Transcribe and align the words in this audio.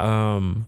Um, 0.00 0.66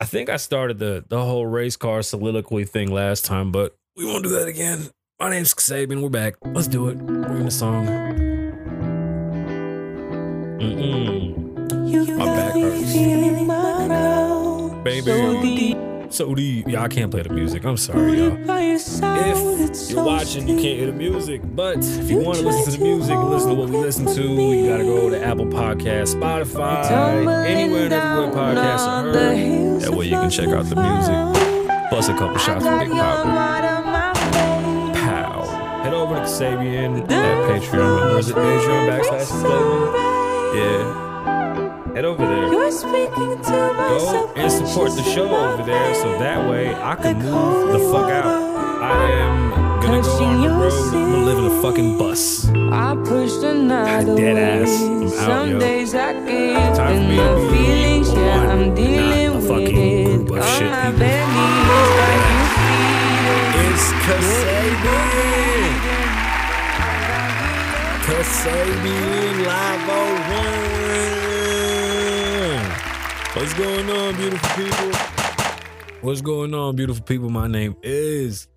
I 0.00 0.04
think 0.04 0.28
I 0.28 0.36
started 0.36 0.78
the 0.78 1.04
the 1.08 1.24
whole 1.24 1.46
race 1.46 1.76
car 1.76 2.02
soliloquy 2.02 2.64
thing 2.64 2.90
last 2.90 3.24
time, 3.24 3.52
but 3.52 3.76
we 3.96 4.04
won't 4.04 4.24
do 4.24 4.30
that 4.30 4.48
again. 4.48 4.90
My 5.20 5.30
name's 5.30 5.54
Sabian. 5.54 6.02
We're 6.02 6.10
back. 6.10 6.34
Let's 6.44 6.68
do 6.68 6.88
it. 6.88 6.96
We're 6.98 7.36
in 7.36 7.44
the 7.44 7.50
song. 7.50 7.86
Mm-mm. 10.58 12.18
My 12.18 12.26
back 12.26 12.54
hurts. 12.54 12.92
Baby. 14.84 15.72
So 15.72 15.95
deep. 16.18 16.68
Yeah, 16.68 16.82
I 16.82 16.88
can't 16.88 17.10
play 17.10 17.22
the 17.22 17.30
music. 17.30 17.64
I'm 17.64 17.76
sorry, 17.76 18.18
y'all. 18.18 18.36
If 18.48 19.90
you're 19.90 20.04
watching, 20.04 20.48
you 20.48 20.56
can't 20.56 20.78
hear 20.78 20.86
the 20.86 20.92
music. 20.92 21.40
But 21.44 21.78
if 21.78 22.10
you 22.10 22.18
want 22.18 22.38
to 22.38 22.44
listen 22.44 22.72
to 22.72 22.78
the 22.78 22.84
music 22.84 23.14
and 23.14 23.30
listen 23.30 23.48
to 23.50 23.54
what 23.54 23.68
we 23.68 23.76
listen 23.76 24.06
to, 24.06 24.22
you 24.22 24.68
gotta 24.68 24.84
go 24.84 25.10
to 25.10 25.22
Apple 25.22 25.46
Podcasts, 25.46 26.14
Spotify, 26.14 27.46
anywhere 27.46 27.84
and 27.84 27.92
everywhere 27.92 28.32
podcasts 28.32 28.86
are 28.86 29.02
heard. 29.02 29.80
That 29.82 29.92
way 29.92 30.06
you 30.06 30.12
can 30.12 30.30
check 30.30 30.48
out 30.48 30.64
the 30.66 30.76
music. 30.76 31.14
Plus 31.88 32.08
a 32.08 32.12
couple 32.14 32.38
shots 32.38 32.64
of 32.64 32.78
Big 32.80 32.90
Papa. 32.90 34.14
Pow. 34.94 35.82
Head 35.82 35.94
over 35.94 36.14
to 36.14 36.20
Kasabian 36.22 37.02
at 37.10 37.62
Patreon. 37.62 38.14
Or 38.14 38.18
is 38.18 38.28
it 38.30 38.36
Patreon 38.36 38.88
backslash 38.88 39.26
Kasabian? 39.26 40.56
Yeah. 40.56 41.05
Head 41.96 42.04
over 42.04 42.26
there. 42.26 42.52
you're 42.52 42.70
speaking 42.70 43.40
to 43.40 43.52
Go 43.88 44.30
and 44.36 44.52
support 44.52 44.90
the 44.94 45.02
show 45.02 45.34
over 45.34 45.62
there 45.62 45.94
so 45.94 46.18
that 46.18 46.46
way 46.46 46.74
I 46.74 46.94
can 46.94 47.18
move 47.22 47.72
the 47.72 47.78
fuck 47.90 48.10
out. 48.10 48.26
I 48.26 49.12
am 49.12 49.80
gonna 49.80 50.02
go 50.02 50.24
on 50.24 50.42
the 50.42 50.48
road. 50.50 50.72
I'm 50.92 51.10
gonna 51.10 51.24
live 51.24 51.38
in 51.38 51.44
a 51.46 51.62
fucking 51.62 51.96
bus. 51.96 52.50
I 52.50 52.94
pushed 53.02 53.42
another 53.42 54.14
Dead 54.14 54.36
ass. 54.36 54.82
I'm 54.82 55.04
out, 55.04 55.10
Some 55.10 55.50
yo. 55.52 55.58
days 55.58 55.94
I 55.94 56.12
get 56.12 56.76
Time 56.76 57.00
for 57.00 57.08
me 57.08 57.16
to 57.16 57.34
be 57.50 57.64
feelings, 57.64 58.08
a 58.10 58.12
yeah, 58.20 58.52
I'm 58.52 58.66
not 58.68 58.76
dealing 58.76 59.28
a 59.28 59.36
with 59.36 59.48
fucking 59.48 60.26
group 60.26 60.30
of 60.32 60.36
On 60.36 60.48
shit 60.52 60.68
people. 60.68 60.98
bare 61.00 61.26
knees, 61.32 61.90
like 61.96 62.24
you 62.28 62.44
feel 62.60 62.92
it. 63.40 63.72
It's 63.72 63.86
Kasabian. 64.04 65.16
Kasabian 68.04 69.34
Lavoe 69.48 70.15
What's 73.36 73.52
going 73.52 73.90
on, 73.90 74.16
beautiful 74.16 74.64
people? 74.64 74.92
What's 76.00 76.22
going 76.22 76.54
on, 76.54 76.74
beautiful 76.74 77.04
people? 77.04 77.28
My 77.28 77.46
name 77.46 77.76
is 77.82 78.48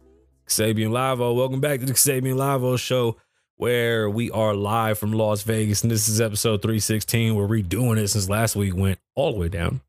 Kasabian 0.48 0.92
Lavoe. 0.92 1.36
Welcome 1.36 1.60
back 1.60 1.82
to 1.82 1.86
the 1.86 1.92
Kasabian 1.92 2.38
Lavoe 2.38 2.80
show, 2.80 3.18
where 3.58 4.10
we 4.10 4.32
are 4.32 4.56
live 4.56 4.98
from 4.98 5.12
Las 5.12 5.44
Vegas. 5.44 5.82
And 5.82 5.92
this 5.92 6.08
is 6.08 6.22
episode 6.22 6.62
316. 6.62 7.36
We're 7.36 7.46
redoing 7.46 7.98
it 7.98 8.08
since 8.08 8.30
last 8.30 8.56
week 8.56 8.74
went 8.74 9.00
all 9.16 9.34
the 9.34 9.38
way 9.38 9.50
down. 9.50 9.82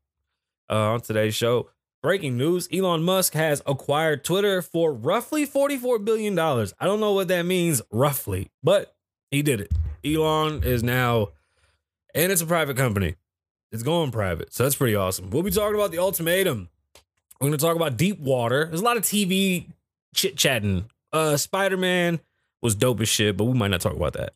Uh, 0.69 0.91
on 0.91 0.99
today's 0.99 1.35
show, 1.35 1.69
breaking 2.03 2.35
news 2.35 2.67
Elon 2.69 3.01
Musk 3.01 3.31
has 3.33 3.61
acquired 3.65 4.25
Twitter 4.25 4.61
for 4.61 4.91
roughly 4.91 5.47
$44 5.47 6.03
billion. 6.03 6.37
I 6.37 6.65
don't 6.81 6.99
know 6.99 7.13
what 7.13 7.29
that 7.29 7.43
means, 7.43 7.81
roughly, 7.93 8.51
but 8.61 8.93
he 9.31 9.41
did 9.41 9.61
it. 9.61 9.71
Elon 10.03 10.65
is 10.65 10.83
now, 10.83 11.29
and 12.13 12.29
it's 12.29 12.41
a 12.41 12.45
private 12.45 12.75
company. 12.75 13.15
It's 13.71 13.83
going 13.83 14.11
private. 14.11 14.53
So 14.53 14.63
that's 14.63 14.75
pretty 14.75 14.95
awesome. 14.95 15.29
We'll 15.29 15.43
be 15.43 15.51
talking 15.51 15.75
about 15.75 15.91
the 15.91 15.99
ultimatum. 15.99 16.69
We're 17.39 17.47
going 17.47 17.57
to 17.57 17.65
talk 17.65 17.75
about 17.75 17.97
deep 17.97 18.19
water. 18.19 18.65
There's 18.65 18.81
a 18.81 18.83
lot 18.83 18.97
of 18.97 19.03
TV 19.03 19.67
chit 20.13 20.37
chatting. 20.37 20.89
Uh, 21.13 21.37
Spider 21.37 21.77
Man 21.77 22.19
was 22.61 22.75
dope 22.75 23.01
as 23.01 23.09
shit, 23.09 23.37
but 23.37 23.45
we 23.45 23.53
might 23.53 23.69
not 23.69 23.81
talk 23.81 23.95
about 23.95 24.13
that. 24.13 24.33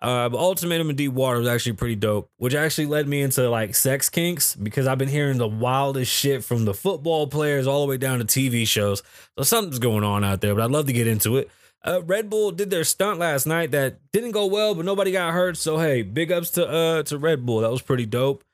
Uh, 0.00 0.28
but 0.28 0.38
Ultimatum 0.38 0.90
and 0.90 0.98
Deep 0.98 1.12
Water 1.12 1.38
was 1.38 1.48
actually 1.48 1.72
pretty 1.72 1.96
dope, 1.96 2.30
which 2.36 2.54
actually 2.54 2.86
led 2.86 3.08
me 3.08 3.20
into 3.20 3.50
like 3.50 3.74
sex 3.74 4.08
kinks 4.08 4.54
because 4.54 4.86
I've 4.86 4.98
been 4.98 5.08
hearing 5.08 5.38
the 5.38 5.48
wildest 5.48 6.12
shit 6.12 6.44
from 6.44 6.64
the 6.64 6.74
football 6.74 7.26
players 7.26 7.66
all 7.66 7.84
the 7.84 7.90
way 7.90 7.96
down 7.96 8.20
to 8.20 8.24
TV 8.24 8.66
shows. 8.66 9.02
So 9.36 9.42
something's 9.42 9.80
going 9.80 10.04
on 10.04 10.22
out 10.22 10.40
there, 10.40 10.54
but 10.54 10.62
I'd 10.62 10.70
love 10.70 10.86
to 10.86 10.92
get 10.92 11.08
into 11.08 11.36
it. 11.36 11.50
Uh, 11.84 12.02
Red 12.04 12.30
Bull 12.30 12.52
did 12.52 12.70
their 12.70 12.84
stunt 12.84 13.18
last 13.18 13.46
night 13.46 13.72
that 13.72 13.98
didn't 14.12 14.32
go 14.32 14.46
well, 14.46 14.74
but 14.74 14.84
nobody 14.84 15.10
got 15.10 15.32
hurt. 15.32 15.56
So 15.56 15.78
hey, 15.78 16.02
big 16.02 16.30
ups 16.30 16.50
to 16.50 16.68
uh 16.68 17.02
to 17.04 17.18
Red 17.18 17.44
Bull. 17.44 17.60
That 17.60 17.70
was 17.70 17.82
pretty 17.82 18.06
dope. 18.06 18.44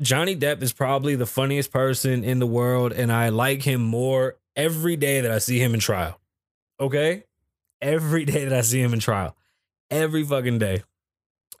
Johnny 0.00 0.34
Depp 0.34 0.62
is 0.62 0.72
probably 0.72 1.14
the 1.14 1.26
funniest 1.26 1.72
person 1.72 2.24
in 2.24 2.38
the 2.38 2.46
world, 2.46 2.92
and 2.92 3.12
I 3.12 3.28
like 3.28 3.62
him 3.62 3.82
more 3.82 4.36
every 4.56 4.96
day 4.96 5.20
that 5.20 5.30
I 5.30 5.38
see 5.38 5.58
him 5.58 5.74
in 5.74 5.80
trial. 5.80 6.18
Okay? 6.78 7.24
Every 7.82 8.24
day 8.24 8.44
that 8.44 8.56
I 8.56 8.62
see 8.62 8.80
him 8.80 8.92
in 8.94 9.00
trial. 9.00 9.36
Every 9.90 10.24
fucking 10.24 10.58
day. 10.58 10.82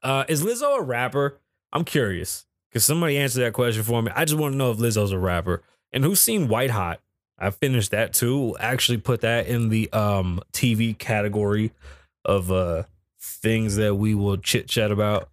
Uh, 0.02 0.24
is 0.28 0.42
Lizzo 0.42 0.78
a 0.78 0.82
rapper? 0.82 1.38
I'm 1.72 1.84
curious. 1.84 2.46
Because 2.70 2.84
somebody 2.84 3.18
answer 3.18 3.40
that 3.40 3.52
question 3.52 3.82
for 3.82 4.00
me. 4.02 4.12
I 4.14 4.24
just 4.24 4.38
want 4.38 4.52
to 4.52 4.56
know 4.56 4.70
if 4.70 4.78
Lizzo's 4.78 5.12
a 5.12 5.18
rapper. 5.18 5.62
And 5.92 6.04
who's 6.04 6.20
seen 6.20 6.48
White 6.48 6.70
Hot? 6.70 7.00
I 7.38 7.50
finished 7.50 7.90
that 7.90 8.12
too. 8.12 8.38
We'll 8.38 8.56
actually 8.60 8.98
put 8.98 9.22
that 9.22 9.46
in 9.46 9.70
the 9.70 9.90
um 9.92 10.40
TV 10.52 10.96
category 10.96 11.72
of 12.24 12.52
uh 12.52 12.84
things 13.20 13.76
that 13.76 13.96
we 13.96 14.14
will 14.14 14.36
chit 14.36 14.68
chat 14.68 14.92
about. 14.92 15.30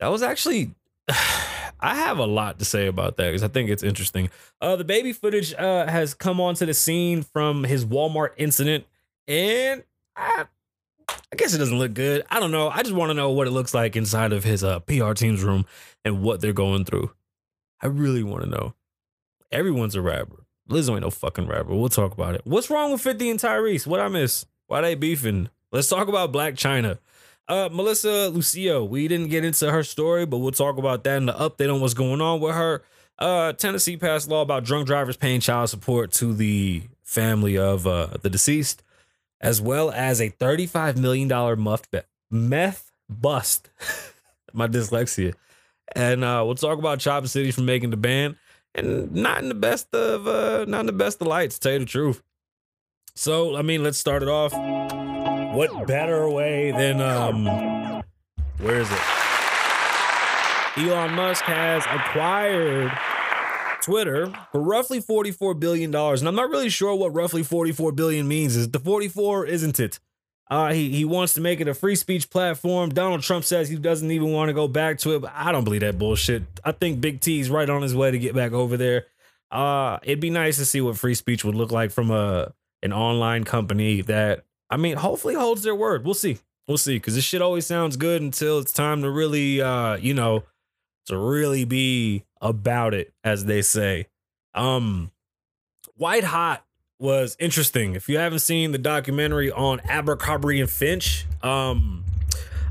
That 0.00 0.08
was 0.08 0.22
actually 0.22 0.72
I 1.82 1.96
have 1.96 2.18
a 2.18 2.26
lot 2.26 2.60
to 2.60 2.64
say 2.64 2.86
about 2.86 3.16
that 3.16 3.28
because 3.28 3.42
I 3.42 3.48
think 3.48 3.68
it's 3.68 3.82
interesting. 3.82 4.30
Uh, 4.60 4.76
DaBaby 4.76 5.16
footage 5.16 5.52
uh, 5.54 5.86
has 5.86 6.14
come 6.14 6.40
onto 6.40 6.64
the 6.64 6.74
scene 6.74 7.22
from 7.22 7.64
his 7.64 7.84
Walmart 7.84 8.30
incident, 8.36 8.86
and 9.26 9.82
I, 10.14 10.44
I 11.08 11.36
guess 11.36 11.54
it 11.54 11.58
doesn't 11.58 11.78
look 11.78 11.92
good. 11.92 12.24
I 12.30 12.38
don't 12.38 12.52
know. 12.52 12.68
I 12.68 12.82
just 12.82 12.94
want 12.94 13.10
to 13.10 13.14
know 13.14 13.30
what 13.30 13.48
it 13.48 13.50
looks 13.50 13.74
like 13.74 13.96
inside 13.96 14.32
of 14.32 14.44
his 14.44 14.62
uh, 14.62 14.78
PR 14.80 15.12
team's 15.12 15.42
room 15.42 15.66
and 16.04 16.22
what 16.22 16.40
they're 16.40 16.52
going 16.52 16.84
through. 16.84 17.10
I 17.80 17.88
really 17.88 18.22
want 18.22 18.44
to 18.44 18.48
know. 18.48 18.74
Everyone's 19.50 19.96
a 19.96 20.00
rapper. 20.00 20.46
Lizzo 20.70 20.92
ain't 20.92 21.00
no 21.00 21.10
fucking 21.10 21.48
rapper. 21.48 21.74
We'll 21.74 21.88
talk 21.88 22.12
about 22.12 22.36
it. 22.36 22.42
What's 22.44 22.70
wrong 22.70 22.92
with 22.92 23.00
50 23.00 23.28
and 23.28 23.40
Tyrese? 23.40 23.86
What 23.88 23.98
I 23.98 24.06
miss? 24.06 24.46
Why 24.68 24.80
they 24.80 24.94
beefing? 24.94 25.50
Let's 25.72 25.88
talk 25.88 26.06
about 26.06 26.32
Black 26.32 26.54
Chyna. 26.54 26.98
Uh, 27.52 27.68
Melissa 27.70 28.30
Lucio, 28.30 28.82
we 28.82 29.06
didn't 29.06 29.28
get 29.28 29.44
into 29.44 29.70
her 29.70 29.82
story, 29.82 30.24
but 30.24 30.38
we'll 30.38 30.52
talk 30.52 30.78
about 30.78 31.04
that 31.04 31.18
in 31.18 31.26
the 31.26 31.34
update 31.34 31.70
on 31.70 31.82
what's 31.82 31.92
going 31.92 32.22
on 32.22 32.40
with 32.40 32.54
her. 32.54 32.82
Uh, 33.18 33.52
Tennessee 33.52 33.98
passed 33.98 34.26
law 34.26 34.40
about 34.40 34.64
drunk 34.64 34.86
drivers 34.86 35.18
paying 35.18 35.38
child 35.38 35.68
support 35.68 36.12
to 36.12 36.32
the 36.32 36.84
family 37.02 37.58
of 37.58 37.86
uh, 37.86 38.06
the 38.22 38.30
deceased, 38.30 38.82
as 39.38 39.60
well 39.60 39.90
as 39.90 40.18
a 40.18 40.30
$35 40.30 40.96
million 40.96 41.28
meth 42.30 42.90
bust. 43.10 43.68
My 44.54 44.66
dyslexia. 44.66 45.34
And 45.94 46.24
uh, 46.24 46.42
we'll 46.46 46.54
talk 46.54 46.78
about 46.78 47.00
Chopper 47.00 47.28
City 47.28 47.50
from 47.50 47.66
making 47.66 47.90
the 47.90 47.98
band, 47.98 48.36
and 48.74 49.12
not 49.14 49.42
in 49.42 49.50
the 49.50 49.54
best 49.54 49.94
of 49.94 50.26
uh, 50.26 50.64
not 50.66 50.80
in 50.80 50.86
the 50.86 50.92
best 50.92 51.20
of 51.20 51.26
lights, 51.26 51.58
to 51.58 51.60
tell 51.60 51.72
you 51.74 51.80
the 51.80 51.84
truth. 51.84 52.22
So, 53.14 53.56
I 53.56 53.60
mean, 53.60 53.82
let's 53.82 53.98
start 53.98 54.22
it 54.22 54.30
off 54.30 54.54
what 55.52 55.86
better 55.86 56.28
way 56.30 56.70
than 56.72 57.00
um 57.00 57.44
where 58.58 58.80
is 58.80 58.90
it? 58.90 58.98
Elon 60.76 61.14
musk 61.14 61.44
has 61.44 61.84
acquired 61.90 62.90
twitter 63.82 64.32
for 64.52 64.60
roughly 64.62 65.00
44 65.00 65.54
billion 65.54 65.90
dollars 65.90 66.20
and 66.22 66.28
i'm 66.28 66.36
not 66.36 66.48
really 66.50 66.68
sure 66.68 66.94
what 66.94 67.12
roughly 67.12 67.42
44 67.42 67.92
billion 67.92 68.26
means. 68.28 68.56
Is 68.56 68.70
the 68.70 68.78
44 68.78 69.46
isn't 69.46 69.80
it? 69.80 69.98
Uh 70.50 70.72
he, 70.72 70.90
he 70.90 71.04
wants 71.04 71.34
to 71.34 71.40
make 71.40 71.60
it 71.60 71.68
a 71.68 71.74
free 71.74 71.96
speech 71.96 72.30
platform. 72.30 72.90
Donald 72.90 73.22
trump 73.22 73.44
says 73.44 73.68
he 73.68 73.76
doesn't 73.76 74.10
even 74.10 74.32
want 74.32 74.48
to 74.48 74.54
go 74.54 74.68
back 74.68 74.98
to 74.98 75.14
it 75.16 75.20
but 75.20 75.32
i 75.34 75.52
don't 75.52 75.64
believe 75.64 75.80
that 75.80 75.98
bullshit. 75.98 76.44
I 76.64 76.72
think 76.72 77.00
big 77.00 77.20
t's 77.20 77.50
right 77.50 77.68
on 77.68 77.82
his 77.82 77.94
way 77.94 78.10
to 78.10 78.18
get 78.18 78.34
back 78.34 78.52
over 78.52 78.76
there. 78.76 79.06
Uh 79.50 79.98
it'd 80.02 80.20
be 80.20 80.30
nice 80.30 80.56
to 80.56 80.64
see 80.64 80.80
what 80.80 80.96
free 80.96 81.14
speech 81.14 81.44
would 81.44 81.56
look 81.56 81.72
like 81.72 81.90
from 81.90 82.10
a 82.10 82.52
an 82.82 82.92
online 82.92 83.44
company 83.44 84.00
that 84.02 84.44
I 84.72 84.78
mean, 84.78 84.96
hopefully 84.96 85.34
holds 85.34 85.62
their 85.62 85.74
word. 85.74 86.04
We'll 86.04 86.14
see. 86.14 86.38
We'll 86.66 86.78
see. 86.78 86.98
Cause 86.98 87.14
this 87.14 87.24
shit 87.24 87.42
always 87.42 87.66
sounds 87.66 87.98
good 87.98 88.22
until 88.22 88.58
it's 88.58 88.72
time 88.72 89.02
to 89.02 89.10
really 89.10 89.60
uh, 89.60 89.96
you 89.96 90.14
know, 90.14 90.44
to 91.06 91.16
really 91.18 91.64
be 91.64 92.24
about 92.40 92.94
it, 92.94 93.12
as 93.22 93.44
they 93.44 93.60
say. 93.60 94.06
Um 94.54 95.10
White 95.96 96.24
Hot 96.24 96.64
was 96.98 97.36
interesting. 97.38 97.94
If 97.96 98.08
you 98.08 98.16
haven't 98.16 98.38
seen 98.38 98.72
the 98.72 98.78
documentary 98.78 99.50
on 99.50 99.80
Abercrombie 99.80 100.60
and 100.60 100.70
Finch, 100.70 101.26
um, 101.42 102.04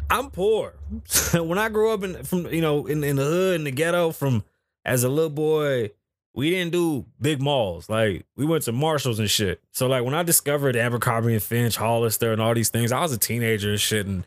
I'm 0.09 0.31
poor. 0.31 0.73
when 1.33 1.59
I 1.59 1.69
grew 1.69 1.93
up 1.93 2.03
in 2.03 2.23
from 2.23 2.47
you 2.47 2.61
know 2.61 2.87
in, 2.87 3.03
in 3.03 3.17
the 3.17 3.23
hood 3.23 3.55
in 3.55 3.63
the 3.63 3.71
ghetto 3.71 4.11
from 4.11 4.43
as 4.83 5.03
a 5.03 5.09
little 5.09 5.29
boy, 5.29 5.91
we 6.33 6.49
didn't 6.49 6.71
do 6.71 7.05
big 7.19 7.41
malls. 7.41 7.89
Like 7.89 8.25
we 8.35 8.45
went 8.45 8.63
to 8.63 8.71
Marshalls 8.71 9.19
and 9.19 9.29
shit. 9.29 9.61
So 9.71 9.87
like 9.87 10.03
when 10.03 10.13
I 10.13 10.23
discovered 10.23 10.75
Abercrombie 10.75 11.33
and 11.33 11.43
Finch, 11.43 11.75
Hollister, 11.75 12.31
and 12.31 12.41
all 12.41 12.53
these 12.53 12.69
things, 12.69 12.91
I 12.91 13.01
was 13.01 13.11
a 13.11 13.17
teenager 13.17 13.71
and 13.71 13.79
shit, 13.79 14.05
and 14.05 14.25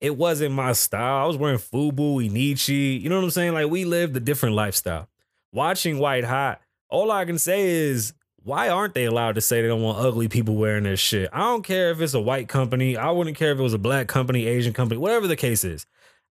it 0.00 0.16
wasn't 0.16 0.54
my 0.54 0.72
style. 0.72 1.24
I 1.24 1.26
was 1.26 1.36
wearing 1.36 1.58
FUBU, 1.58 2.30
Inichi. 2.30 3.00
You 3.00 3.08
know 3.08 3.16
what 3.16 3.24
I'm 3.24 3.30
saying? 3.30 3.54
Like 3.54 3.70
we 3.70 3.84
lived 3.84 4.16
a 4.16 4.20
different 4.20 4.54
lifestyle. 4.54 5.08
Watching 5.52 5.98
White 5.98 6.24
Hot, 6.24 6.60
all 6.90 7.10
I 7.10 7.24
can 7.24 7.38
say 7.38 7.66
is 7.66 8.12
why 8.42 8.68
aren't 8.68 8.94
they 8.94 9.06
allowed 9.06 9.34
to 9.34 9.40
say 9.40 9.60
they 9.60 9.66
don't 9.68 9.82
want 9.82 9.98
ugly 9.98 10.28
people 10.28 10.54
wearing 10.54 10.84
their 10.84 10.96
shit? 10.96 11.30
I 11.32 11.40
don't 11.40 11.64
care 11.64 11.90
if 11.90 12.00
it's 12.00 12.14
a 12.14 12.20
white 12.20 12.48
company. 12.48 12.96
I 12.96 13.10
wouldn't 13.10 13.36
care 13.36 13.50
if 13.50 13.58
it 13.58 13.62
was 13.62 13.74
a 13.74 13.78
black 13.78 14.06
company, 14.06 14.46
Asian 14.46 14.72
company, 14.72 15.00
whatever 15.00 15.26
the 15.26 15.34
case 15.34 15.64
is. 15.64 15.84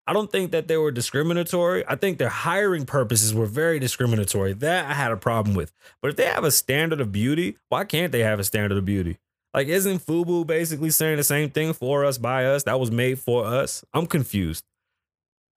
I 0.06 0.12
don't 0.12 0.30
think 0.30 0.50
that 0.50 0.68
they 0.68 0.76
were 0.76 0.90
discriminatory. 0.90 1.84
I 1.88 1.96
think 1.96 2.18
their 2.18 2.28
hiring 2.28 2.84
purposes 2.84 3.32
were 3.32 3.46
very 3.46 3.78
discriminatory. 3.78 4.52
That 4.52 4.86
I 4.86 4.92
had 4.92 5.12
a 5.12 5.16
problem 5.16 5.56
with. 5.56 5.72
But 6.02 6.10
if 6.10 6.16
they 6.16 6.26
have 6.26 6.44
a 6.44 6.50
standard 6.50 7.00
of 7.00 7.10
beauty, 7.10 7.56
why 7.70 7.84
can't 7.84 8.12
they 8.12 8.20
have 8.20 8.38
a 8.38 8.44
standard 8.44 8.76
of 8.76 8.84
beauty? 8.84 9.18
Like, 9.54 9.68
isn't 9.68 10.04
Fubu 10.04 10.46
basically 10.46 10.90
saying 10.90 11.16
the 11.16 11.24
same 11.24 11.48
thing 11.48 11.72
for 11.72 12.04
us, 12.04 12.18
by 12.18 12.44
us? 12.44 12.64
That 12.64 12.80
was 12.80 12.90
made 12.90 13.18
for 13.18 13.46
us. 13.46 13.84
I'm 13.94 14.06
confused. 14.06 14.64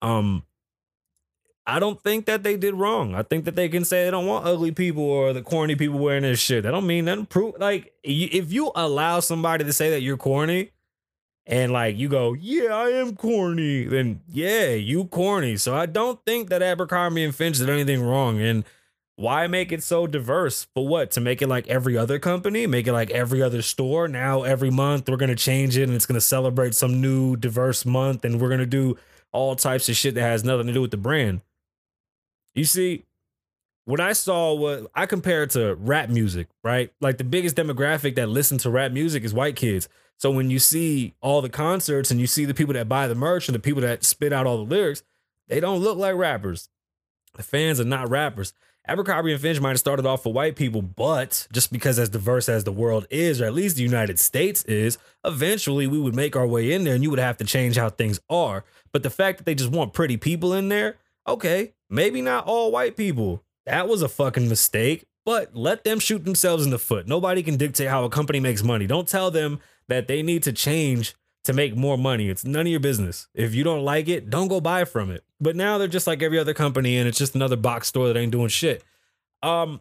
Um, 0.03 0.43
I 1.67 1.79
don't 1.79 2.01
think 2.03 2.27
that 2.27 2.43
they 2.43 2.57
did 2.57 2.75
wrong. 2.75 3.15
I 3.15 3.23
think 3.23 3.47
that 3.47 3.57
they 3.57 3.69
can 3.69 3.85
say 3.85 4.05
they 4.05 4.11
don't 4.11 4.27
want 4.27 4.47
ugly 4.47 4.73
people 4.73 5.05
or 5.05 5.33
the 5.33 5.41
corny 5.43 5.77
people 5.77 5.99
wearing 5.99 6.25
this 6.25 6.41
shit. 6.41 6.65
That 6.65 6.73
don't 6.73 6.87
mean 6.87 7.07
nothing. 7.07 7.27
Prove 7.27 7.55
like 7.59 7.95
if 8.03 8.53
you 8.53 8.71
allow 8.75 9.21
somebody 9.21 9.65
to 9.65 9.73
say 9.73 9.91
that 9.91 10.03
you're 10.03 10.19
corny, 10.19 10.73
and 11.47 11.73
like 11.73 11.97
you 11.97 12.09
go, 12.09 12.33
yeah, 12.33 12.75
I 12.75 12.91
am 12.91 13.17
corny, 13.17 13.85
then 13.85 14.21
yeah, 14.29 14.71
you 14.71 15.05
corny. 15.07 15.57
So 15.57 15.75
I 15.75 15.87
don't 15.87 16.25
think 16.25 16.49
that 16.49 16.63
Abercrombie 16.63 17.25
and 17.25 17.35
Finch 17.35 17.59
did 17.59 17.69
anything 17.69 18.03
wrong. 18.03 18.41
And 18.41 18.65
why 19.17 19.47
make 19.47 19.71
it 19.71 19.83
so 19.83 20.07
diverse? 20.07 20.67
For 20.75 20.87
what? 20.87 21.11
To 21.13 21.21
make 21.21 21.43
it 21.43 21.49
like 21.49 21.69
every 21.69 21.97
other 21.97 22.19
company, 22.19 22.67
make 22.67 22.87
it 22.87 22.93
like 22.93 23.11
every 23.11 23.43
other 23.43 23.63
store. 23.63 24.09
Now 24.09 24.43
every 24.43 24.71
month 24.71 25.09
we're 25.09 25.17
gonna 25.17 25.37
change 25.37 25.77
it 25.77 25.85
and 25.85 25.93
it's 25.93 26.07
gonna 26.07 26.21
celebrate 26.21 26.75
some 26.75 27.01
new 27.01 27.37
diverse 27.37 27.85
month, 27.85 28.25
and 28.25 28.41
we're 28.41 28.51
gonna 28.51 28.67
do 28.67 28.97
all 29.31 29.55
types 29.55 29.89
of 29.89 29.97
shit 29.97 30.15
that 30.15 30.23
has 30.23 30.45
nothing 30.45 30.67
to 30.69 30.73
do 30.73 30.81
with 30.81 30.93
the 30.93 30.97
brand. 30.97 31.43
You 32.55 32.65
see, 32.65 33.05
what 33.85 34.01
I 34.01 34.13
saw 34.13 34.55
was 34.55 34.87
I 34.95 35.07
compared 35.07 35.51
to 35.51 35.75
rap 35.75 36.09
music, 36.09 36.49
right? 36.63 36.93
Like 37.01 37.19
the 37.19 37.25
biggest 37.25 37.57
demographic 37.57 38.15
that 38.17 38.29
listen 38.29 38.59
to 38.59 38.71
rap 38.71 38.93
music 38.93 39.25
is 39.25 39.35
white 39.35 39.57
kids. 39.57 39.89
So 40.17 40.31
when 40.31 40.51
you 40.51 40.59
see 40.59 41.15
all 41.21 41.43
the 41.43 41.49
concerts 41.49 42.11
and 42.11 42.21
you 42.21 42.27
see 42.27 42.45
the 42.45 42.55
people 42.55 42.75
that 42.75 42.89
buy 42.89 43.09
the 43.09 43.15
merch 43.15 43.49
and 43.49 43.55
the 43.55 43.61
people 43.61 43.83
that 43.83 44.05
spit 44.05 44.33
out 44.33 44.47
all 44.47 44.57
the 44.57 44.75
lyrics, 44.75 45.03
they 45.49 45.61
don't 45.61 45.81
look 45.81 45.99
like 45.99 46.15
rappers. 46.15 46.69
The 47.35 47.43
fans 47.43 47.81
are 47.81 47.85
not 47.85 48.09
rappers. 48.09 48.55
Abercrombie 48.87 49.33
and 49.33 49.41
Finch 49.41 49.61
might 49.61 49.71
have 49.71 49.79
started 49.79 50.05
off 50.05 50.23
for 50.23 50.33
white 50.33 50.57
people, 50.57 50.83
but 50.83 51.49
just 51.53 51.73
because 51.73 51.99
as 51.99 52.11
diverse 52.11 52.51
as 52.51 52.65
the 52.65 52.73
world 52.73 53.07
is, 53.11 53.41
or 53.41 53.47
at 53.47 53.55
least 53.55 53.77
the 53.77 53.83
United 53.83 54.19
States 54.19 54.63
is, 54.65 54.99
eventually 55.25 55.87
we 55.87 55.99
would 55.99 56.15
make 56.15 56.37
our 56.37 56.47
way 56.47 56.71
in 56.71 56.85
there 56.85 56.95
and 56.95 57.03
you 57.03 57.09
would 57.09 57.19
have 57.19 57.39
to 57.39 57.45
change 57.45 57.77
how 57.77 57.89
things 57.89 58.21
are. 58.29 58.63
But 58.93 59.03
the 59.03 59.11
fact 59.11 59.39
that 59.39 59.45
they 59.45 59.55
just 59.55 59.71
want 59.71 59.95
pretty 59.95 60.19
people 60.19 60.53
in 60.53 60.69
there, 60.69 60.97
okay, 61.27 61.73
maybe 61.89 62.21
not 62.21 62.47
all 62.47 62.71
white 62.71 62.95
people. 62.95 63.43
That 63.67 63.89
was 63.89 64.03
a 64.03 64.09
fucking 64.09 64.49
mistake, 64.49 65.07
but 65.25 65.55
let 65.55 65.85
them 65.85 65.99
shoot 65.99 66.25
themselves 66.25 66.65
in 66.65 66.71
the 66.71 66.79
foot. 66.79 67.07
Nobody 67.07 67.43
can 67.43 67.57
dictate 67.57 67.89
how 67.89 68.05
a 68.05 68.11
company 68.11 68.41
makes 68.41 68.63
money. 68.63 68.87
Don't 68.87 69.09
tell 69.09 69.31
them 69.31 69.61
that 69.89 70.09
they 70.09 70.23
need 70.23 70.43
to 70.45 70.53
change 70.53 71.15
to 71.45 71.53
make 71.53 71.77
more 71.77 71.99
money. 71.99 72.29
It's 72.29 72.45
none 72.45 72.63
of 72.63 72.69
your 72.69 72.81
business. 72.81 73.29
If 73.35 73.55
you 73.55 73.65
don't 73.65 73.85
like 73.85 74.09
it, 74.09 74.31
don't 74.31 74.49
go 74.49 74.61
buy 74.61 74.85
from 74.85 75.11
it. 75.11 75.25
But 75.41 75.57
now 75.57 75.79
they're 75.79 75.89
just 75.89 76.07
like 76.07 76.23
every 76.23 76.39
other 76.39 76.55
company 76.55 76.97
and 76.97 77.07
it's 77.07 77.19
just 77.19 77.35
another 77.35 77.57
box 77.57 77.89
store 77.89 78.09
that 78.09 78.19
ain't 78.19 78.33
doing 78.33 78.49
shit. 78.49 78.83
Um 79.43 79.81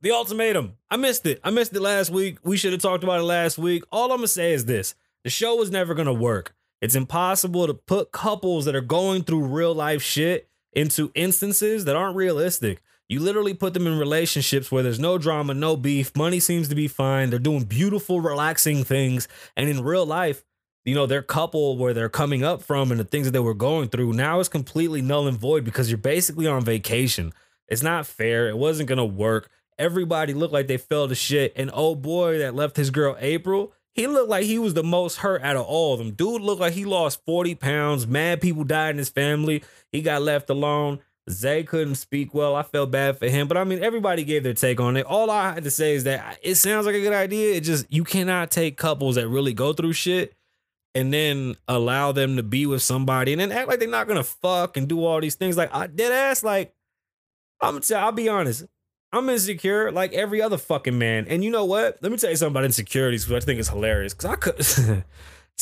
the 0.00 0.10
ultimatum. 0.10 0.72
I 0.90 0.96
missed 0.96 1.26
it. 1.26 1.40
I 1.44 1.50
missed 1.50 1.74
it 1.74 1.80
last 1.80 2.10
week. 2.10 2.38
We 2.42 2.56
should 2.56 2.72
have 2.72 2.82
talked 2.82 3.04
about 3.04 3.20
it 3.20 3.24
last 3.24 3.56
week. 3.56 3.84
All 3.92 4.10
I'm 4.10 4.18
gonna 4.18 4.28
say 4.28 4.52
is 4.52 4.64
this: 4.64 4.96
the 5.22 5.30
show 5.30 5.54
was 5.54 5.70
never 5.70 5.94
gonna 5.94 6.12
work. 6.12 6.56
It's 6.80 6.96
impossible 6.96 7.68
to 7.68 7.74
put 7.74 8.10
couples 8.10 8.64
that 8.64 8.74
are 8.74 8.80
going 8.80 9.22
through 9.22 9.44
real 9.44 9.72
life 9.72 10.02
shit 10.02 10.48
into 10.72 11.12
instances 11.14 11.84
that 11.84 11.94
aren't 11.94 12.16
realistic. 12.16 12.82
You 13.12 13.20
literally 13.20 13.52
put 13.52 13.74
them 13.74 13.86
in 13.86 13.98
relationships 13.98 14.72
where 14.72 14.82
there's 14.82 14.98
no 14.98 15.18
drama, 15.18 15.52
no 15.52 15.76
beef, 15.76 16.16
money 16.16 16.40
seems 16.40 16.68
to 16.68 16.74
be 16.74 16.88
fine. 16.88 17.28
They're 17.28 17.38
doing 17.38 17.64
beautiful, 17.64 18.22
relaxing 18.22 18.84
things. 18.84 19.28
And 19.54 19.68
in 19.68 19.84
real 19.84 20.06
life, 20.06 20.42
you 20.86 20.94
know, 20.94 21.04
their 21.04 21.20
couple 21.20 21.76
where 21.76 21.92
they're 21.92 22.08
coming 22.08 22.42
up 22.42 22.62
from 22.62 22.90
and 22.90 22.98
the 22.98 23.04
things 23.04 23.26
that 23.26 23.32
they 23.32 23.38
were 23.38 23.52
going 23.52 23.90
through 23.90 24.14
now 24.14 24.40
is 24.40 24.48
completely 24.48 25.02
null 25.02 25.28
and 25.28 25.36
void 25.36 25.62
because 25.62 25.90
you're 25.90 25.98
basically 25.98 26.46
on 26.46 26.64
vacation. 26.64 27.34
It's 27.68 27.82
not 27.82 28.06
fair. 28.06 28.48
It 28.48 28.56
wasn't 28.56 28.88
gonna 28.88 29.04
work. 29.04 29.50
Everybody 29.78 30.32
looked 30.32 30.54
like 30.54 30.66
they 30.66 30.78
fell 30.78 31.06
to 31.06 31.14
shit. 31.14 31.52
And 31.54 31.70
oh 31.74 31.94
boy, 31.94 32.38
that 32.38 32.54
left 32.54 32.78
his 32.78 32.88
girl 32.88 33.18
April. 33.20 33.74
He 33.94 34.06
looked 34.06 34.30
like 34.30 34.44
he 34.44 34.58
was 34.58 34.72
the 34.72 34.82
most 34.82 35.18
hurt 35.18 35.42
out 35.42 35.56
of 35.56 35.66
all 35.66 35.92
of 35.92 35.98
them. 35.98 36.12
Dude 36.12 36.40
looked 36.40 36.62
like 36.62 36.72
he 36.72 36.86
lost 36.86 37.20
40 37.26 37.56
pounds. 37.56 38.06
Mad 38.06 38.40
people 38.40 38.64
died 38.64 38.92
in 38.92 38.96
his 38.96 39.10
family. 39.10 39.62
He 39.90 40.00
got 40.00 40.22
left 40.22 40.48
alone. 40.48 41.00
Zay 41.30 41.62
couldn't 41.62 41.94
speak 41.94 42.34
well. 42.34 42.56
I 42.56 42.62
felt 42.62 42.90
bad 42.90 43.18
for 43.18 43.28
him. 43.28 43.48
But 43.48 43.56
I 43.56 43.64
mean, 43.64 43.82
everybody 43.82 44.24
gave 44.24 44.42
their 44.42 44.54
take 44.54 44.80
on 44.80 44.96
it. 44.96 45.06
All 45.06 45.30
I 45.30 45.52
had 45.54 45.64
to 45.64 45.70
say 45.70 45.94
is 45.94 46.04
that 46.04 46.38
it 46.42 46.56
sounds 46.56 46.86
like 46.86 46.94
a 46.94 47.00
good 47.00 47.12
idea. 47.12 47.54
It 47.54 47.60
just, 47.60 47.86
you 47.92 48.04
cannot 48.04 48.50
take 48.50 48.76
couples 48.76 49.14
that 49.14 49.28
really 49.28 49.54
go 49.54 49.72
through 49.72 49.92
shit 49.92 50.34
and 50.94 51.12
then 51.12 51.56
allow 51.68 52.12
them 52.12 52.36
to 52.36 52.42
be 52.42 52.66
with 52.66 52.82
somebody 52.82 53.32
and 53.32 53.40
then 53.40 53.52
act 53.52 53.68
like 53.68 53.78
they're 53.78 53.88
not 53.88 54.08
gonna 54.08 54.24
fuck 54.24 54.76
and 54.76 54.88
do 54.88 55.04
all 55.04 55.20
these 55.20 55.36
things. 55.36 55.56
Like, 55.56 55.72
I 55.74 55.86
dead 55.86 56.12
ass, 56.12 56.42
like, 56.42 56.74
I'm 57.60 57.80
tell, 57.80 58.04
I'll 58.04 58.12
be 58.12 58.28
honest. 58.28 58.64
I'm 59.12 59.28
insecure 59.28 59.92
like 59.92 60.12
every 60.14 60.40
other 60.40 60.58
fucking 60.58 60.98
man. 60.98 61.26
And 61.28 61.44
you 61.44 61.50
know 61.50 61.66
what? 61.66 61.98
Let 62.00 62.10
me 62.10 62.18
tell 62.18 62.30
you 62.30 62.36
something 62.36 62.52
about 62.52 62.64
insecurities, 62.64 63.28
which 63.28 63.42
I 63.42 63.44
think 63.44 63.60
is 63.60 63.68
hilarious. 63.68 64.14
Cause 64.14 64.30
I 64.30 64.36
could 64.36 64.56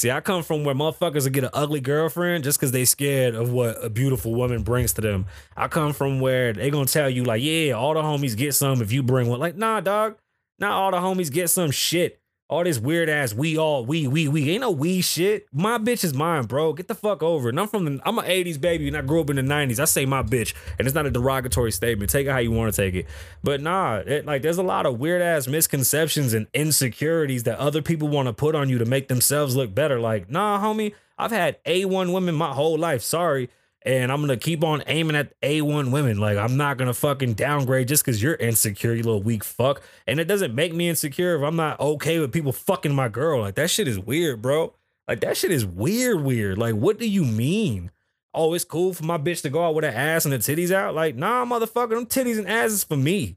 see 0.00 0.11
I 0.11 0.20
come 0.20 0.43
from 0.43 0.64
where 0.64 0.75
motherfuckers 0.75 1.25
will 1.25 1.31
get 1.31 1.44
an 1.44 1.50
ugly 1.52 1.81
girlfriend 1.81 2.44
just 2.44 2.58
because 2.58 2.73
they 2.73 2.85
scared 2.85 3.35
of 3.35 3.52
what 3.52 3.82
a 3.85 3.91
beautiful 3.91 4.35
woman 4.35 4.62
brings 4.62 4.93
to 4.94 5.00
them. 5.00 5.26
I 5.56 5.69
come 5.69 5.93
from 5.93 6.20
where 6.20 6.52
they 6.52 6.70
gonna 6.70 6.87
tell 6.87 7.11
you, 7.11 7.25
like, 7.25 7.43
yeah, 7.43 7.73
all 7.73 7.94
the 7.94 8.02
homies 8.02 8.37
get 8.37 8.55
some 8.55 8.82
if 8.82 8.93
you 8.93 9.02
bring 9.02 9.29
one. 9.29 9.41
Like, 9.41 9.56
nah, 9.56 9.81
dog. 9.81 10.17
Not 10.58 10.73
all 10.73 10.91
the 10.91 10.99
homies 10.99 11.32
get 11.32 11.49
some 11.49 11.70
shit. 11.70 12.20
All 12.50 12.64
this 12.64 12.81
weird 12.81 13.08
ass 13.08 13.32
we 13.32 13.56
all 13.56 13.87
we 13.87 14.08
we 14.08 14.26
we 14.26 14.50
ain't 14.50 14.62
no 14.62 14.73
we 14.73 15.02
shit. 15.02 15.47
My 15.52 15.79
bitch 15.79 16.02
is 16.02 16.12
mine, 16.12 16.47
bro. 16.47 16.73
Get 16.73 16.88
the 16.88 16.97
fuck 16.97 17.23
over. 17.23 17.49
And 17.49 17.61
I'm 17.61 17.69
from 17.69 17.85
the 17.85 18.00
I'm 18.05 18.19
an 18.19 18.25
80s 18.25 18.61
baby 18.61 18.88
and 18.88 18.97
I 18.97 19.02
grew 19.02 19.20
up 19.20 19.31
in 19.31 19.37
the 19.37 19.43
90s. 19.43 19.79
I 19.79 19.85
say 19.85 20.05
my 20.05 20.25
bitch, 20.25 20.52
and 20.76 20.88
it's 20.88 20.94
not 20.97 21.06
a 21.06 21.12
derogatory 21.12 21.70
statement. 21.70 22.11
Take 22.11 22.26
it 22.26 22.31
how 22.31 22.38
you 22.38 22.50
want 22.50 22.75
to 22.75 22.82
take 22.82 22.97
it. 22.97 23.06
But 23.44 23.61
nah, 23.61 23.99
it, 23.99 24.26
like 24.26 24.43
there's 24.43 24.58
a 24.58 24.64
lot 24.64 24.85
of 24.85 24.99
weird 24.99 25.23
ass 25.23 25.47
misconceptions 25.47 26.35
and 26.35 26.49
insecurities 26.52 27.44
that 27.44 27.56
other 27.58 27.82
people 27.82 28.08
want 28.08 28.26
to 28.26 28.32
put 28.32 28.56
on 28.56 28.69
you 28.69 28.79
to 28.79 28.85
make 28.85 29.06
themselves 29.06 29.55
look 29.55 29.73
better. 29.73 30.00
Like, 30.00 30.29
nah, 30.29 30.61
homie, 30.61 30.94
I've 31.17 31.31
had 31.31 31.62
A1 31.62 32.12
women 32.12 32.35
my 32.35 32.52
whole 32.52 32.76
life. 32.76 33.02
Sorry. 33.02 33.49
And 33.82 34.12
I'm 34.12 34.21
gonna 34.21 34.37
keep 34.37 34.62
on 34.62 34.82
aiming 34.87 35.17
at 35.17 35.38
A1 35.41 35.91
women. 35.91 36.19
Like, 36.19 36.37
I'm 36.37 36.56
not 36.56 36.77
gonna 36.77 36.93
fucking 36.93 37.35
downgrade 37.35 37.88
just 37.88 38.05
because 38.05 38.23
you're 38.23 38.35
insecure, 38.35 38.93
you 38.93 39.03
little 39.03 39.23
weak 39.23 39.43
fuck. 39.43 39.82
And 40.06 40.21
it 40.21 40.27
doesn't 40.27 40.55
make 40.55 40.75
me 40.75 40.88
insecure 40.88 41.37
if 41.37 41.43
I'm 41.43 41.56
not 41.56 41.81
okay 41.81 42.19
with 42.19 42.32
people 42.32 42.53
fucking 42.53 42.94
my 42.94 43.09
girl. 43.09 43.41
Like, 43.41 43.55
that 43.55 43.71
shit 43.71 43.88
is 43.88 43.99
weird, 43.99 44.43
bro. 44.43 44.75
Like, 45.09 45.21
that 45.21 45.37
shit 45.37 45.50
is 45.50 45.65
weird, 45.65 46.23
weird. 46.23 46.59
Like, 46.59 46.75
what 46.75 46.99
do 46.99 47.09
you 47.09 47.25
mean? 47.25 47.90
Oh, 48.35 48.55
it's 48.55 48.64
cool 48.64 48.93
for 48.93 49.05
my 49.05 49.19
bitch 49.19 49.43
to 49.43 49.50
go 49.50 49.64
out 49.64 49.75
with 49.75 49.85
her 49.85 49.90
ass 49.90 50.25
and 50.25 50.33
the 50.33 50.38
titties 50.38 50.71
out? 50.71 50.95
Like, 50.95 51.16
nah, 51.16 51.45
motherfucker, 51.45 51.90
them 51.90 52.07
titties 52.07 52.38
and 52.38 52.49
asses 52.49 52.85
for 52.85 52.97
me. 52.97 53.37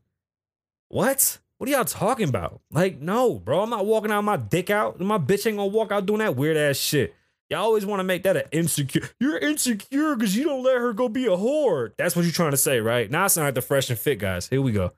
What? 0.90 1.40
What 1.58 1.70
are 1.70 1.74
y'all 1.74 1.86
talking 1.86 2.28
about? 2.28 2.62
Like, 2.70 3.00
no, 3.00 3.40
bro, 3.40 3.62
I'm 3.62 3.70
not 3.70 3.86
walking 3.86 4.12
out 4.12 4.24
my 4.24 4.38
dick 4.38 4.70
out. 4.70 5.00
My 5.00 5.18
bitch 5.18 5.48
ain't 5.48 5.58
gonna 5.58 5.68
walk 5.68 5.92
out 5.92 6.06
doing 6.06 6.20
that 6.20 6.36
weird 6.36 6.58
ass 6.58 6.76
shit. 6.76 7.16
Y'all 7.50 7.62
always 7.62 7.86
want 7.86 8.00
to 8.00 8.04
make 8.04 8.24
that 8.24 8.38
an 8.38 8.44
insecure. 8.52 9.10
You're 9.20 9.38
insecure 9.38 10.16
because 10.16 10.36
you 10.36 10.44
don't 10.46 10.64
let 10.64 10.78
her 10.78 10.94
go 10.94 11.10
be 11.10 11.26
a 11.26 11.32
whore. 11.32 11.92
That's 11.98 12.16
what 12.16 12.24
you're 12.24 12.32
trying 12.32 12.52
to 12.52 12.58
say, 12.58 12.80
right? 12.80 13.10
Now 13.10 13.26
I 13.26 13.28
sound 13.28 13.46
like 13.48 13.56
the 13.56 13.62
fresh 13.62 13.90
and 13.90 14.00
fit 14.00 14.20
guys. 14.20 14.48
Here 14.48 14.62
we 14.62 14.72
go. 14.72 14.94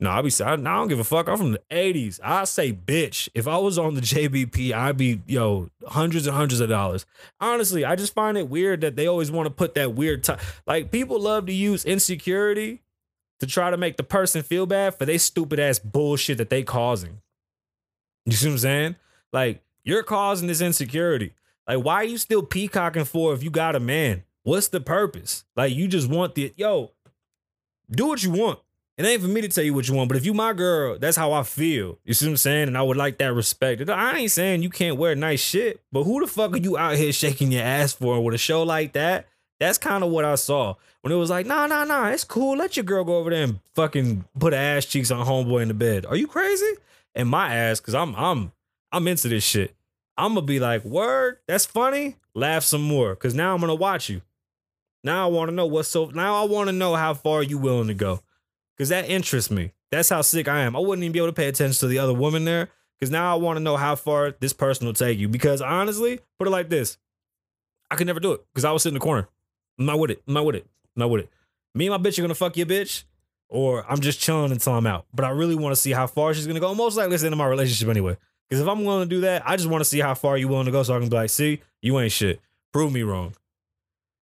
No, 0.00 0.10
I'll 0.10 0.22
be 0.22 0.30
I, 0.40 0.52
I 0.52 0.56
don't 0.56 0.86
give 0.86 1.00
a 1.00 1.04
fuck. 1.04 1.28
I'm 1.28 1.36
from 1.36 1.52
the 1.52 1.62
80s. 1.72 2.20
I 2.22 2.44
say 2.44 2.72
bitch. 2.72 3.28
If 3.34 3.48
I 3.48 3.58
was 3.58 3.78
on 3.78 3.94
the 3.94 4.00
JBP, 4.00 4.72
I'd 4.72 4.96
be, 4.96 5.20
yo, 5.26 5.70
hundreds 5.88 6.28
and 6.28 6.36
hundreds 6.36 6.60
of 6.60 6.68
dollars. 6.68 7.04
Honestly, 7.40 7.84
I 7.84 7.96
just 7.96 8.14
find 8.14 8.38
it 8.38 8.48
weird 8.48 8.82
that 8.82 8.94
they 8.94 9.08
always 9.08 9.32
want 9.32 9.46
to 9.46 9.50
put 9.50 9.74
that 9.74 9.94
weird 9.94 10.22
time. 10.22 10.38
Like 10.66 10.92
people 10.92 11.20
love 11.20 11.46
to 11.46 11.52
use 11.52 11.84
insecurity 11.84 12.82
to 13.40 13.46
try 13.46 13.70
to 13.70 13.76
make 13.76 13.96
the 13.96 14.02
person 14.04 14.42
feel 14.42 14.66
bad 14.66 14.94
for 14.94 15.04
they 15.04 15.18
stupid 15.18 15.58
ass 15.58 15.80
bullshit 15.80 16.38
that 16.38 16.50
they 16.50 16.62
causing. 16.62 17.20
You 18.24 18.32
see 18.32 18.46
what 18.46 18.52
I'm 18.52 18.58
saying? 18.58 18.96
Like, 19.32 19.62
you're 19.84 20.02
causing 20.02 20.48
this 20.48 20.60
insecurity. 20.60 21.32
Like, 21.68 21.84
why 21.84 21.96
are 21.96 22.04
you 22.04 22.16
still 22.16 22.42
peacocking 22.42 23.04
for 23.04 23.34
if 23.34 23.42
you 23.42 23.50
got 23.50 23.76
a 23.76 23.80
man? 23.80 24.24
What's 24.42 24.68
the 24.68 24.80
purpose? 24.80 25.44
Like, 25.54 25.74
you 25.74 25.86
just 25.86 26.08
want 26.08 26.34
the 26.34 26.54
yo, 26.56 26.92
do 27.90 28.06
what 28.06 28.22
you 28.22 28.30
want. 28.30 28.58
It 28.96 29.06
ain't 29.06 29.22
for 29.22 29.28
me 29.28 29.42
to 29.42 29.48
tell 29.48 29.62
you 29.62 29.74
what 29.74 29.86
you 29.86 29.94
want, 29.94 30.08
but 30.08 30.16
if 30.16 30.26
you 30.26 30.34
my 30.34 30.52
girl, 30.52 30.98
that's 30.98 31.16
how 31.16 31.32
I 31.32 31.44
feel. 31.44 31.98
You 32.04 32.14
see 32.14 32.26
what 32.26 32.30
I'm 32.30 32.36
saying? 32.38 32.66
And 32.66 32.76
I 32.76 32.82
would 32.82 32.96
like 32.96 33.18
that 33.18 33.32
respect. 33.32 33.88
I 33.88 34.18
ain't 34.18 34.30
saying 34.32 34.64
you 34.64 34.70
can't 34.70 34.96
wear 34.96 35.14
nice 35.14 35.38
shit, 35.38 35.80
but 35.92 36.02
who 36.02 36.20
the 36.20 36.26
fuck 36.26 36.54
are 36.54 36.58
you 36.58 36.76
out 36.76 36.96
here 36.96 37.12
shaking 37.12 37.52
your 37.52 37.62
ass 37.62 37.92
for 37.92 38.20
with 38.24 38.34
a 38.34 38.38
show 38.38 38.64
like 38.64 38.94
that? 38.94 39.28
That's 39.60 39.78
kind 39.78 40.02
of 40.02 40.10
what 40.10 40.24
I 40.24 40.34
saw 40.34 40.74
when 41.02 41.12
it 41.12 41.16
was 41.16 41.30
like, 41.30 41.46
nah, 41.46 41.66
nah, 41.66 41.84
nah, 41.84 42.08
it's 42.08 42.24
cool. 42.24 42.56
Let 42.56 42.76
your 42.76 42.84
girl 42.84 43.04
go 43.04 43.18
over 43.18 43.30
there 43.30 43.44
and 43.44 43.60
fucking 43.74 44.24
put 44.38 44.52
ass 44.52 44.84
cheeks 44.84 45.12
on 45.12 45.24
homeboy 45.24 45.62
in 45.62 45.68
the 45.68 45.74
bed. 45.74 46.04
Are 46.04 46.16
you 46.16 46.26
crazy? 46.26 46.72
And 47.14 47.28
my 47.28 47.54
ass, 47.54 47.78
cause 47.78 47.94
I'm 47.94 48.16
I'm 48.16 48.50
I'm 48.90 49.06
into 49.06 49.28
this 49.28 49.44
shit. 49.44 49.76
I'm 50.18 50.34
gonna 50.34 50.44
be 50.44 50.58
like, 50.58 50.84
word, 50.84 51.38
that's 51.46 51.64
funny. 51.64 52.16
Laugh 52.34 52.64
some 52.64 52.82
more, 52.82 53.14
cause 53.14 53.34
now 53.34 53.54
I'm 53.54 53.60
gonna 53.60 53.74
watch 53.76 54.10
you. 54.10 54.20
Now 55.04 55.24
I 55.24 55.30
want 55.30 55.48
to 55.48 55.54
know 55.54 55.66
what's 55.66 55.88
so. 55.88 56.06
Now 56.06 56.42
I 56.42 56.44
want 56.46 56.68
to 56.68 56.72
know 56.72 56.96
how 56.96 57.14
far 57.14 57.42
you 57.42 57.56
willing 57.56 57.86
to 57.86 57.94
go, 57.94 58.20
cause 58.76 58.88
that 58.88 59.08
interests 59.08 59.50
me. 59.50 59.72
That's 59.92 60.08
how 60.08 60.20
sick 60.22 60.48
I 60.48 60.60
am. 60.62 60.74
I 60.74 60.80
wouldn't 60.80 61.04
even 61.04 61.12
be 61.12 61.20
able 61.20 61.28
to 61.28 61.32
pay 61.32 61.46
attention 61.46 61.78
to 61.78 61.86
the 61.86 62.00
other 62.00 62.12
woman 62.12 62.44
there, 62.44 62.68
cause 63.00 63.10
now 63.10 63.32
I 63.32 63.38
want 63.38 63.58
to 63.58 63.62
know 63.62 63.76
how 63.76 63.94
far 63.94 64.34
this 64.40 64.52
person 64.52 64.86
will 64.86 64.94
take 64.94 65.18
you. 65.20 65.28
Because 65.28 65.62
honestly, 65.62 66.18
put 66.36 66.48
it 66.48 66.50
like 66.50 66.68
this: 66.68 66.98
I 67.88 67.94
could 67.94 68.08
never 68.08 68.20
do 68.20 68.32
it 68.32 68.44
because 68.52 68.64
I 68.64 68.72
was 68.72 68.82
sitting 68.82 68.96
in 68.96 69.00
the 69.00 69.04
corner. 69.04 69.28
I'm 69.78 69.86
not 69.86 70.00
with 70.00 70.10
it. 70.10 70.22
I'm 70.26 70.34
not 70.34 70.44
with 70.44 70.56
it. 70.56 70.66
I'm 70.96 71.00
not 71.00 71.10
with 71.10 71.22
it. 71.22 71.30
Me 71.76 71.86
and 71.86 72.02
my 72.02 72.10
bitch 72.10 72.18
are 72.18 72.22
gonna 72.22 72.34
fuck 72.34 72.56
your 72.56 72.66
bitch, 72.66 73.04
or 73.48 73.88
I'm 73.88 74.00
just 74.00 74.18
chilling 74.18 74.50
until 74.50 74.74
I'm 74.74 74.86
out. 74.86 75.06
But 75.14 75.24
I 75.24 75.30
really 75.30 75.54
want 75.54 75.76
to 75.76 75.80
see 75.80 75.92
how 75.92 76.08
far 76.08 76.34
she's 76.34 76.48
gonna 76.48 76.58
go. 76.58 76.74
Most 76.74 76.96
likely 76.96 77.14
it's 77.14 77.22
the 77.22 77.28
end 77.28 77.34
of 77.34 77.38
my 77.38 77.46
relationship 77.46 77.88
anyway. 77.88 78.16
Because 78.48 78.62
if 78.62 78.68
I'm 78.68 78.84
willing 78.84 79.08
to 79.08 79.14
do 79.14 79.20
that, 79.22 79.42
I 79.46 79.56
just 79.56 79.68
want 79.68 79.82
to 79.82 79.88
see 79.88 80.00
how 80.00 80.14
far 80.14 80.36
you 80.38 80.48
willing 80.48 80.66
to 80.66 80.72
go 80.72 80.82
so 80.82 80.96
I 80.96 80.98
can 81.00 81.08
be 81.08 81.16
like, 81.16 81.30
see, 81.30 81.60
you 81.82 81.98
ain't 81.98 82.12
shit. 82.12 82.40
Prove 82.72 82.92
me 82.92 83.02
wrong. 83.02 83.34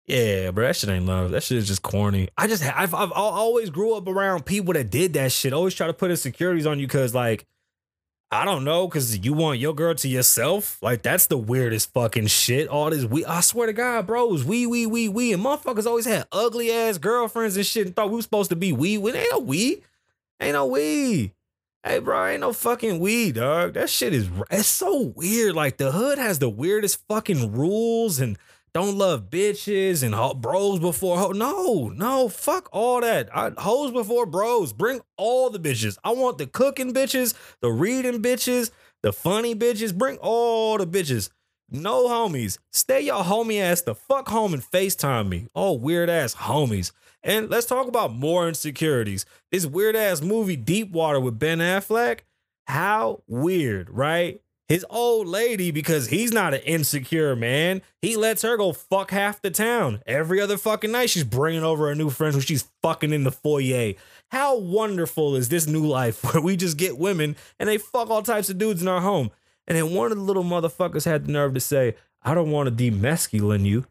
Yeah, 0.06 0.50
bro, 0.50 0.66
that 0.66 0.76
shit 0.76 0.90
ain't 0.90 1.06
love. 1.06 1.30
That 1.30 1.42
shit 1.42 1.58
is 1.58 1.66
just 1.66 1.82
corny. 1.82 2.28
I 2.36 2.46
just, 2.46 2.62
I've, 2.62 2.94
I've 2.94 3.12
always 3.12 3.70
grew 3.70 3.94
up 3.94 4.06
around 4.06 4.44
people 4.44 4.74
that 4.74 4.90
did 4.90 5.14
that 5.14 5.32
shit. 5.32 5.52
Always 5.52 5.74
try 5.74 5.86
to 5.86 5.94
put 5.94 6.10
insecurities 6.10 6.66
on 6.66 6.78
you 6.78 6.86
because, 6.86 7.14
like, 7.14 7.46
I 8.30 8.44
don't 8.44 8.64
know, 8.64 8.86
because 8.86 9.24
you 9.24 9.32
want 9.32 9.60
your 9.60 9.74
girl 9.74 9.94
to 9.94 10.08
yourself. 10.08 10.82
Like, 10.82 11.02
that's 11.02 11.28
the 11.28 11.38
weirdest 11.38 11.92
fucking 11.92 12.26
shit. 12.26 12.68
All 12.68 12.90
this, 12.90 13.04
we, 13.04 13.24
I 13.24 13.40
swear 13.40 13.66
to 13.66 13.72
God, 13.72 14.06
bros, 14.06 14.44
we, 14.44 14.66
we, 14.66 14.86
we, 14.86 15.08
we, 15.08 15.32
and 15.32 15.42
motherfuckers 15.42 15.86
always 15.86 16.06
had 16.06 16.26
ugly 16.32 16.70
ass 16.70 16.98
girlfriends 16.98 17.56
and 17.56 17.64
shit 17.64 17.86
and 17.86 17.96
thought 17.96 18.10
we 18.10 18.16
was 18.16 18.24
supposed 18.24 18.50
to 18.50 18.56
be 18.56 18.72
we. 18.72 18.98
We 18.98 19.12
ain't 19.12 19.28
no 19.32 19.38
we. 19.38 19.82
Ain't 20.40 20.54
no 20.54 20.66
we. 20.66 21.32
Hey, 21.86 21.98
bro, 21.98 22.28
ain't 22.28 22.40
no 22.40 22.54
fucking 22.54 22.98
weed, 22.98 23.34
dog. 23.34 23.74
That 23.74 23.90
shit 23.90 24.14
is 24.14 24.30
it's 24.50 24.66
so 24.66 25.12
weird. 25.14 25.54
Like 25.54 25.76
the 25.76 25.92
hood 25.92 26.16
has 26.16 26.38
the 26.38 26.48
weirdest 26.48 27.06
fucking 27.08 27.52
rules 27.52 28.20
and 28.20 28.38
don't 28.72 28.96
love 28.96 29.28
bitches 29.28 30.02
and 30.02 30.14
ho- 30.14 30.32
bros 30.32 30.80
before 30.80 31.18
ho- 31.18 31.32
no, 31.32 31.90
no, 31.90 32.30
fuck 32.30 32.70
all 32.72 33.02
that. 33.02 33.28
I, 33.36 33.52
hoes 33.58 33.90
before 33.90 34.24
bros. 34.24 34.72
Bring 34.72 35.02
all 35.18 35.50
the 35.50 35.60
bitches. 35.60 35.98
I 36.02 36.12
want 36.12 36.38
the 36.38 36.46
cooking 36.46 36.94
bitches, 36.94 37.34
the 37.60 37.70
reading 37.70 38.22
bitches, 38.22 38.70
the 39.02 39.12
funny 39.12 39.54
bitches. 39.54 39.94
Bring 39.94 40.16
all 40.22 40.78
the 40.78 40.86
bitches. 40.86 41.28
No 41.70 42.08
homies. 42.08 42.56
Stay 42.72 43.02
your 43.02 43.24
homie 43.24 43.60
ass 43.60 43.82
the 43.82 43.94
fuck 43.94 44.28
home 44.28 44.54
and 44.54 44.62
FaceTime 44.62 45.28
me. 45.28 45.48
Oh, 45.54 45.74
weird 45.74 46.08
ass 46.08 46.34
homies. 46.34 46.92
And 47.24 47.48
let's 47.48 47.66
talk 47.66 47.88
about 47.88 48.14
more 48.14 48.46
insecurities. 48.46 49.24
This 49.50 49.64
weird 49.64 49.96
ass 49.96 50.20
movie 50.20 50.56
Deep 50.56 50.92
Water 50.92 51.18
with 51.18 51.38
Ben 51.38 51.58
Affleck. 51.58 52.20
How 52.66 53.22
weird, 53.26 53.88
right? 53.88 54.42
His 54.68 54.84
old 54.88 55.26
lady, 55.26 55.70
because 55.70 56.08
he's 56.08 56.32
not 56.32 56.54
an 56.54 56.60
insecure 56.60 57.34
man, 57.36 57.82
he 58.00 58.16
lets 58.16 58.42
her 58.42 58.56
go 58.56 58.72
fuck 58.72 59.10
half 59.10 59.42
the 59.42 59.50
town. 59.50 60.02
Every 60.06 60.40
other 60.40 60.56
fucking 60.56 60.92
night, 60.92 61.10
she's 61.10 61.24
bringing 61.24 61.64
over 61.64 61.90
a 61.90 61.94
new 61.94 62.08
friend 62.08 62.34
who 62.34 62.40
she's 62.40 62.68
fucking 62.82 63.12
in 63.12 63.24
the 63.24 63.32
foyer. 63.32 63.94
How 64.30 64.58
wonderful 64.58 65.36
is 65.36 65.48
this 65.48 65.66
new 65.66 65.86
life 65.86 66.22
where 66.34 66.42
we 66.42 66.56
just 66.56 66.76
get 66.76 66.98
women 66.98 67.36
and 67.58 67.68
they 67.68 67.78
fuck 67.78 68.08
all 68.10 68.22
types 68.22 68.48
of 68.48 68.58
dudes 68.58 68.82
in 68.82 68.88
our 68.88 69.02
home? 69.02 69.30
And 69.66 69.76
then 69.76 69.94
one 69.94 70.12
of 70.12 70.18
the 70.18 70.24
little 70.24 70.44
motherfuckers 70.44 71.04
had 71.04 71.26
the 71.26 71.32
nerve 71.32 71.54
to 71.54 71.60
say, 71.60 71.96
I 72.22 72.34
don't 72.34 72.50
want 72.50 72.66
to 72.76 72.90
demasculine 72.90 73.64
you, 73.64 73.86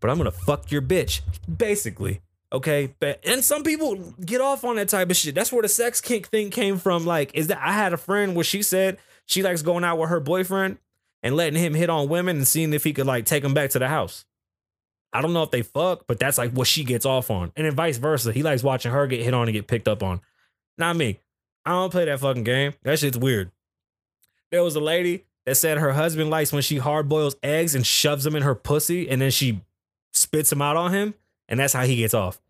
but 0.00 0.10
I'm 0.10 0.18
gonna 0.18 0.30
fuck 0.30 0.70
your 0.70 0.82
bitch. 0.82 1.20
Basically. 1.56 2.20
Okay. 2.52 2.94
But 2.98 3.20
and 3.24 3.44
some 3.44 3.62
people 3.62 3.96
get 4.24 4.40
off 4.40 4.64
on 4.64 4.76
that 4.76 4.88
type 4.88 5.10
of 5.10 5.16
shit. 5.16 5.34
That's 5.34 5.52
where 5.52 5.62
the 5.62 5.68
sex 5.68 6.00
kink 6.00 6.28
thing 6.28 6.50
came 6.50 6.78
from. 6.78 7.06
Like, 7.06 7.34
is 7.34 7.48
that 7.48 7.58
I 7.62 7.72
had 7.72 7.92
a 7.92 7.96
friend 7.96 8.34
where 8.34 8.44
she 8.44 8.62
said 8.62 8.98
she 9.26 9.42
likes 9.42 9.62
going 9.62 9.84
out 9.84 9.98
with 9.98 10.10
her 10.10 10.20
boyfriend 10.20 10.78
and 11.22 11.36
letting 11.36 11.58
him 11.58 11.74
hit 11.74 11.90
on 11.90 12.08
women 12.08 12.38
and 12.38 12.48
seeing 12.48 12.72
if 12.72 12.84
he 12.84 12.92
could 12.92 13.06
like 13.06 13.24
take 13.24 13.42
them 13.42 13.54
back 13.54 13.70
to 13.70 13.78
the 13.78 13.88
house. 13.88 14.24
I 15.12 15.22
don't 15.22 15.32
know 15.32 15.42
if 15.42 15.50
they 15.50 15.62
fuck, 15.62 16.06
but 16.06 16.18
that's 16.18 16.38
like 16.38 16.52
what 16.52 16.68
she 16.68 16.84
gets 16.84 17.04
off 17.04 17.30
on. 17.30 17.52
And 17.56 17.66
then 17.66 17.74
vice 17.74 17.98
versa. 17.98 18.32
He 18.32 18.42
likes 18.42 18.62
watching 18.62 18.92
her 18.92 19.06
get 19.06 19.22
hit 19.22 19.34
on 19.34 19.48
and 19.48 19.52
get 19.52 19.66
picked 19.66 19.88
up 19.88 20.02
on. 20.02 20.20
Not 20.78 20.96
me. 20.96 21.18
I 21.64 21.72
don't 21.72 21.90
play 21.90 22.04
that 22.06 22.20
fucking 22.20 22.44
game. 22.44 22.74
That 22.82 22.98
shit's 22.98 23.18
weird. 23.18 23.50
There 24.50 24.62
was 24.62 24.76
a 24.76 24.80
lady 24.80 25.24
that 25.46 25.56
said 25.56 25.78
her 25.78 25.92
husband 25.92 26.30
likes 26.30 26.52
when 26.52 26.62
she 26.62 26.78
hard 26.78 27.08
boils 27.08 27.36
eggs 27.42 27.74
and 27.74 27.86
shoves 27.86 28.24
them 28.24 28.36
in 28.36 28.42
her 28.42 28.54
pussy 28.54 29.08
and 29.08 29.20
then 29.20 29.30
she 29.30 29.60
spits 30.12 30.50
them 30.50 30.62
out 30.62 30.76
on 30.76 30.92
him. 30.92 31.14
And 31.50 31.60
that's 31.60 31.74
how 31.74 31.84
he 31.84 31.96
gets 31.96 32.14
off. 32.14 32.40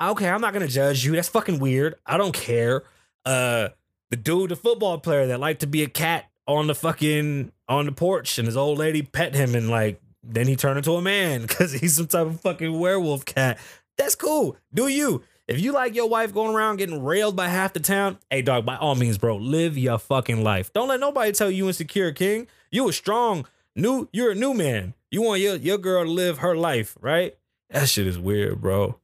Okay, 0.00 0.28
I'm 0.28 0.40
not 0.40 0.54
gonna 0.54 0.68
judge 0.68 1.04
you. 1.04 1.12
That's 1.12 1.28
fucking 1.28 1.58
weird. 1.58 1.96
I 2.06 2.16
don't 2.16 2.34
care. 2.34 2.84
Uh 3.26 3.68
the 4.10 4.16
dude, 4.16 4.50
the 4.50 4.56
football 4.56 4.98
player 4.98 5.26
that 5.26 5.40
liked 5.40 5.60
to 5.60 5.66
be 5.66 5.82
a 5.82 5.88
cat 5.88 6.26
on 6.46 6.66
the 6.66 6.74
fucking 6.74 7.52
on 7.68 7.86
the 7.86 7.92
porch 7.92 8.38
and 8.38 8.46
his 8.46 8.56
old 8.56 8.78
lady 8.78 9.02
pet 9.02 9.34
him 9.34 9.54
and 9.54 9.68
like 9.68 10.00
then 10.22 10.46
he 10.46 10.56
turned 10.56 10.78
into 10.78 10.92
a 10.92 11.02
man 11.02 11.42
because 11.46 11.72
he's 11.72 11.96
some 11.96 12.06
type 12.06 12.26
of 12.26 12.40
fucking 12.40 12.78
werewolf 12.78 13.24
cat. 13.24 13.58
That's 13.98 14.14
cool. 14.14 14.56
Do 14.72 14.88
you? 14.88 15.22
If 15.48 15.60
you 15.60 15.72
like 15.72 15.94
your 15.94 16.08
wife 16.08 16.32
going 16.32 16.54
around 16.54 16.76
getting 16.76 17.02
railed 17.02 17.36
by 17.36 17.48
half 17.48 17.72
the 17.72 17.80
town, 17.80 18.18
hey 18.30 18.42
dog, 18.42 18.64
by 18.64 18.76
all 18.76 18.94
means, 18.94 19.18
bro, 19.18 19.36
live 19.36 19.76
your 19.76 19.98
fucking 19.98 20.42
life. 20.42 20.72
Don't 20.72 20.88
let 20.88 21.00
nobody 21.00 21.32
tell 21.32 21.50
you 21.50 21.66
insecure, 21.66 22.12
king. 22.12 22.46
You 22.70 22.88
a 22.88 22.92
strong 22.92 23.46
new. 23.74 24.08
You're 24.12 24.30
a 24.30 24.36
new 24.36 24.54
man. 24.54 24.94
You 25.10 25.22
want 25.22 25.40
your 25.40 25.56
your 25.56 25.78
girl 25.78 26.04
to 26.04 26.10
live 26.10 26.38
her 26.38 26.56
life, 26.56 26.96
right? 27.00 27.36
That 27.72 27.88
shit 27.88 28.06
is 28.06 28.18
weird, 28.18 28.60
bro. 28.60 28.98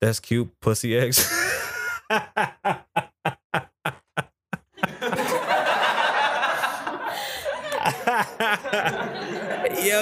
That's 0.00 0.20
cute, 0.20 0.60
pussy 0.60 0.96
eggs. 0.96 1.18
Yo, 2.10 2.18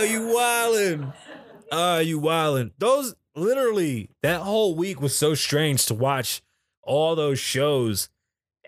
you 0.00 0.33
wildin'. 0.35 1.12
Uh, 1.71 2.02
you 2.04 2.21
wildin'. 2.21 2.73
Those 2.78 3.14
literally 3.37 4.11
that 4.23 4.40
whole 4.40 4.75
week 4.75 5.00
was 5.00 5.16
so 5.16 5.35
strange 5.35 5.87
to 5.87 5.95
watch 5.95 6.43
all 6.83 7.14
those 7.14 7.38
shows. 7.38 8.09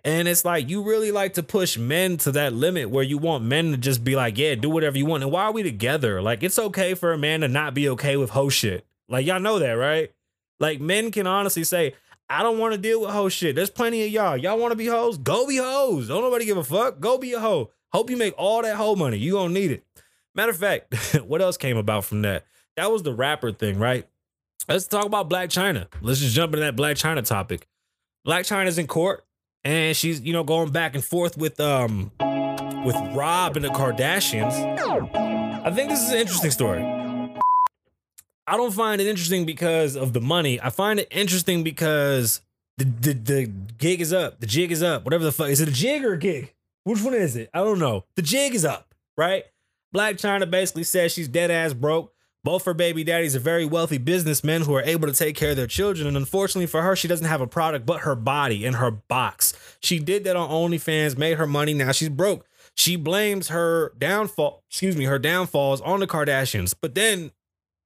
And 0.07 0.29
it's 0.29 0.45
like 0.45 0.71
you 0.71 0.83
really 0.83 1.11
like 1.11 1.35
to 1.35 1.43
push 1.43 1.77
men 1.77 2.17
to 2.19 2.31
that 2.33 2.53
limit 2.53 2.91
where 2.91 3.03
you 3.03 3.19
want 3.19 3.43
men 3.43 3.73
to 3.73 3.77
just 3.77 4.05
be 4.05 4.15
like, 4.15 4.39
yeah, 4.39 4.55
do 4.55 4.71
whatever 4.71 4.97
you 4.97 5.05
want. 5.05 5.25
And 5.25 5.33
why 5.33 5.43
are 5.43 5.53
we 5.53 5.65
together? 5.65 6.23
Like, 6.23 6.45
it's 6.45 6.61
okay 6.61 6.95
for 6.95 7.13
a 7.13 7.19
man 7.19 7.41
to 7.41 7.49
not 7.49 7.75
be 7.75 7.89
okay 7.89 8.17
with 8.17 8.31
hoe 8.31 8.49
shit. 8.49 8.87
Like, 9.09 9.27
y'all 9.27 9.41
know 9.41 9.59
that, 9.59 9.73
right? 9.73 10.13
Like, 10.61 10.81
men 10.81 11.11
can 11.11 11.27
honestly 11.27 11.65
say, 11.65 11.95
I 12.31 12.45
don't 12.45 12.61
want 12.61 12.73
to 12.73 12.79
deal 12.79 13.01
with 13.01 13.11
hoe 13.11 13.29
shit. 13.29 13.57
There's 13.57 13.69
plenty 13.69 14.05
of 14.05 14.13
y'all. 14.13 14.37
Y'all 14.37 14.57
want 14.59 14.71
to 14.71 14.77
be 14.77 14.87
hoes? 14.87 15.19
Go 15.19 15.45
be 15.45 15.57
hoes. 15.57 16.07
Don't 16.07 16.23
nobody 16.23 16.45
give 16.45 16.57
a 16.57 16.63
fuck. 16.63 17.01
Go 17.01 17.19
be 17.19 17.33
a 17.33 17.41
hoe. 17.41 17.73
Hope 17.93 18.09
you 18.09 18.17
make 18.17 18.35
all 18.39 18.63
that 18.63 18.77
hoe 18.77 18.95
money. 18.95 19.19
You 19.19 19.33
gonna 19.33 19.53
need 19.53 19.73
it. 19.73 19.85
Matter 20.37 20.53
of 20.53 20.59
fact, 20.59 20.95
what 21.27 21.43
else 21.43 21.57
came 21.57 21.77
about 21.77 22.05
from 22.05 22.23
that? 22.23 22.45
That 22.77 22.93
was 22.93 23.03
the 23.03 23.13
rapper 23.13 23.51
thing, 23.51 23.81
right? 23.81 24.07
Let's 24.69 24.87
talk 24.87 25.07
about 25.07 25.29
Black 25.29 25.49
Chyna. 25.49 25.89
Let's 26.01 26.21
just 26.21 26.35
jump 26.35 26.53
into 26.55 26.65
that 26.65 26.77
Black 26.77 26.97
Chyna 26.97 27.25
topic. 27.25 27.67
Black 28.25 28.45
Chyna's 28.45 28.79
in 28.79 28.87
court, 28.87 29.25
and 29.67 29.97
she's 29.97 30.21
you 30.21 30.33
know 30.33 30.45
going 30.45 30.71
back 30.71 30.95
and 30.95 31.05
forth 31.05 31.37
with 31.37 31.59
um 31.59 32.13
with 32.85 32.97
Rob 33.15 33.57
and 33.57 33.65
the 33.65 33.69
Kardashians. 33.71 34.53
I 35.65 35.71
think 35.73 35.91
this 35.91 36.03
is 36.03 36.13
an 36.13 36.19
interesting 36.19 36.53
story. 36.53 36.83
I 38.47 38.57
don't 38.57 38.73
find 38.73 39.01
it 39.01 39.09
interesting 39.09 39.45
because 39.45 39.97
of 39.97 40.13
the 40.13 40.21
money. 40.21 40.61
I 40.61 40.71
find 40.71 41.01
it 41.01 41.09
interesting 41.11 41.65
because 41.65 42.43
the, 42.79 42.85
the 42.85 43.13
the 43.13 43.47
gig 43.79 44.01
is 44.01 44.13
up. 44.13 44.39
The 44.39 44.47
jig 44.47 44.71
is 44.71 44.85
up. 44.85 45.05
Whatever 45.05 45.25
the 45.25 45.33
fuck. 45.33 45.49
Is 45.49 45.61
it 45.61 45.69
a 45.69 45.73
jig 45.73 46.05
or 46.05 46.13
a 46.13 46.19
gig? 46.19 46.55
Which 46.85 47.03
one 47.03 47.15
is 47.15 47.35
it? 47.35 47.51
I 47.53 47.59
don't 47.59 47.81
know. 47.81 48.05
The 48.15 48.23
jig 48.23 48.55
is 48.55 48.65
up, 48.65 48.95
right? 49.19 49.45
Black 49.93 50.17
Chyna 50.17 50.49
basically 50.49 50.85
says 50.85 51.11
she's 51.11 51.27
dead 51.27 51.51
ass 51.51 51.73
broke. 51.73 52.13
Both 52.47 52.65
her 52.67 52.75
baby 52.75 53.03
daddies 53.03 53.35
are 53.35 53.41
very 53.41 53.67
wealthy 53.67 53.99
businessmen 53.99 54.62
who 54.62 54.76
are 54.76 54.83
able 54.83 55.09
to 55.09 55.12
take 55.12 55.35
care 55.35 55.50
of 55.50 55.57
their 55.57 55.67
children. 55.67 56.07
And 56.07 56.17
unfortunately 56.17 56.69
for 56.69 56.81
her, 56.81 56.95
she 56.95 57.09
doesn't 57.09 57.26
have 57.26 57.41
a 57.41 57.47
product 57.49 57.85
but 57.85 58.03
her 58.03 58.15
body 58.15 58.65
and 58.65 58.76
her 58.76 58.93
box. 58.93 59.53
She 59.81 59.99
did 59.99 60.23
that 60.23 60.37
on 60.37 60.49
OnlyFans, 60.49 61.19
made 61.19 61.38
her 61.38 61.47
money. 61.49 61.75
Now 61.75 61.91
she's 61.91 62.09
broke. 62.09 62.47
She 62.76 62.95
blames 62.95 63.49
her 63.49 63.93
downfall, 63.99 64.62
excuse 64.71 64.97
me, 64.97 65.07
her 65.07 65.19
downfalls 65.19 65.81
on 65.81 65.99
the 65.99 66.07
Kardashians. 66.07 66.73
But 66.81 66.95
then 66.95 67.33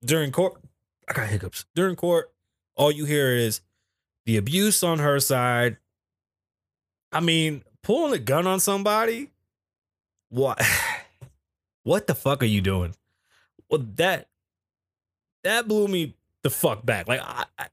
during 0.04 0.30
court, 0.30 0.60
I 1.08 1.14
got 1.14 1.28
hiccups. 1.28 1.64
During 1.74 1.96
court, 1.96 2.30
all 2.76 2.92
you 2.92 3.06
hear 3.06 3.30
is 3.34 3.62
the 4.26 4.36
abuse 4.36 4.82
on 4.82 4.98
her 4.98 5.20
side. 5.20 5.78
I 7.12 7.20
mean, 7.20 7.64
pulling 7.82 8.12
a 8.12 8.18
gun 8.18 8.46
on 8.46 8.60
somebody. 8.60 9.30
What? 10.28 10.60
What 11.82 12.06
the 12.06 12.14
fuck 12.14 12.42
are 12.42 12.46
you 12.46 12.60
doing? 12.60 12.94
Well, 13.70 13.86
that 13.94 14.28
that 15.44 15.68
blew 15.68 15.88
me 15.88 16.16
the 16.42 16.50
fuck 16.50 16.84
back. 16.84 17.08
Like, 17.08 17.20
I, 17.20 17.44
I, 17.58 17.66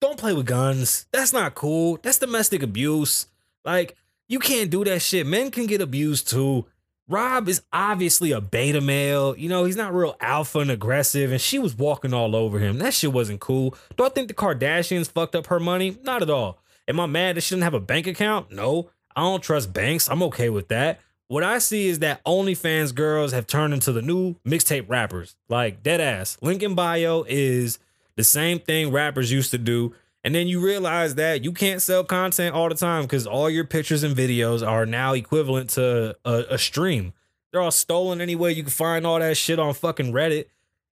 don't 0.00 0.18
play 0.18 0.32
with 0.32 0.46
guns. 0.46 1.06
That's 1.12 1.32
not 1.32 1.54
cool. 1.54 1.98
That's 2.02 2.18
domestic 2.18 2.62
abuse. 2.62 3.26
Like, 3.64 3.96
you 4.28 4.38
can't 4.38 4.70
do 4.70 4.84
that 4.84 5.00
shit. 5.02 5.26
Men 5.26 5.50
can 5.50 5.66
get 5.66 5.80
abused 5.80 6.28
too. 6.28 6.66
Rob 7.08 7.48
is 7.48 7.62
obviously 7.72 8.32
a 8.32 8.40
beta 8.40 8.80
male. 8.80 9.36
You 9.36 9.48
know, 9.48 9.64
he's 9.64 9.76
not 9.76 9.94
real 9.94 10.16
alpha 10.20 10.58
and 10.58 10.70
aggressive, 10.70 11.32
and 11.32 11.40
she 11.40 11.58
was 11.58 11.76
walking 11.76 12.12
all 12.12 12.36
over 12.36 12.58
him. 12.58 12.78
That 12.78 12.92
shit 12.92 13.12
wasn't 13.12 13.40
cool. 13.40 13.74
Do 13.96 14.04
I 14.04 14.10
think 14.10 14.28
the 14.28 14.34
Kardashians 14.34 15.10
fucked 15.10 15.34
up 15.34 15.46
her 15.46 15.58
money? 15.58 15.96
Not 16.02 16.22
at 16.22 16.30
all. 16.30 16.58
Am 16.86 17.00
I 17.00 17.06
mad 17.06 17.36
that 17.36 17.40
she 17.40 17.54
didn't 17.54 17.64
have 17.64 17.74
a 17.74 17.80
bank 17.80 18.06
account? 18.06 18.52
No. 18.52 18.90
I 19.16 19.22
don't 19.22 19.42
trust 19.42 19.72
banks. 19.72 20.08
I'm 20.08 20.22
okay 20.24 20.50
with 20.50 20.68
that. 20.68 21.00
What 21.28 21.44
I 21.44 21.58
see 21.58 21.88
is 21.88 21.98
that 21.98 22.24
OnlyFans 22.24 22.94
girls 22.94 23.32
have 23.32 23.46
turned 23.46 23.74
into 23.74 23.92
the 23.92 24.00
new 24.00 24.36
mixtape 24.46 24.88
rappers. 24.88 25.36
Like 25.50 25.82
dead 25.82 26.00
ass. 26.00 26.38
Lincoln 26.40 26.74
Bio 26.74 27.24
is 27.28 27.78
the 28.16 28.24
same 28.24 28.58
thing 28.58 28.90
rappers 28.90 29.30
used 29.30 29.50
to 29.50 29.58
do. 29.58 29.94
And 30.24 30.34
then 30.34 30.48
you 30.48 30.58
realize 30.58 31.16
that 31.16 31.44
you 31.44 31.52
can't 31.52 31.82
sell 31.82 32.02
content 32.02 32.54
all 32.54 32.70
the 32.70 32.74
time 32.74 33.02
because 33.02 33.26
all 33.26 33.50
your 33.50 33.64
pictures 33.64 34.02
and 34.02 34.16
videos 34.16 34.66
are 34.66 34.86
now 34.86 35.12
equivalent 35.12 35.70
to 35.70 36.16
a, 36.24 36.44
a 36.50 36.58
stream. 36.58 37.12
They're 37.52 37.60
all 37.60 37.70
stolen 37.70 38.22
anyway. 38.22 38.54
You 38.54 38.62
can 38.62 38.72
find 38.72 39.06
all 39.06 39.18
that 39.18 39.36
shit 39.36 39.58
on 39.58 39.74
fucking 39.74 40.12
Reddit. 40.12 40.46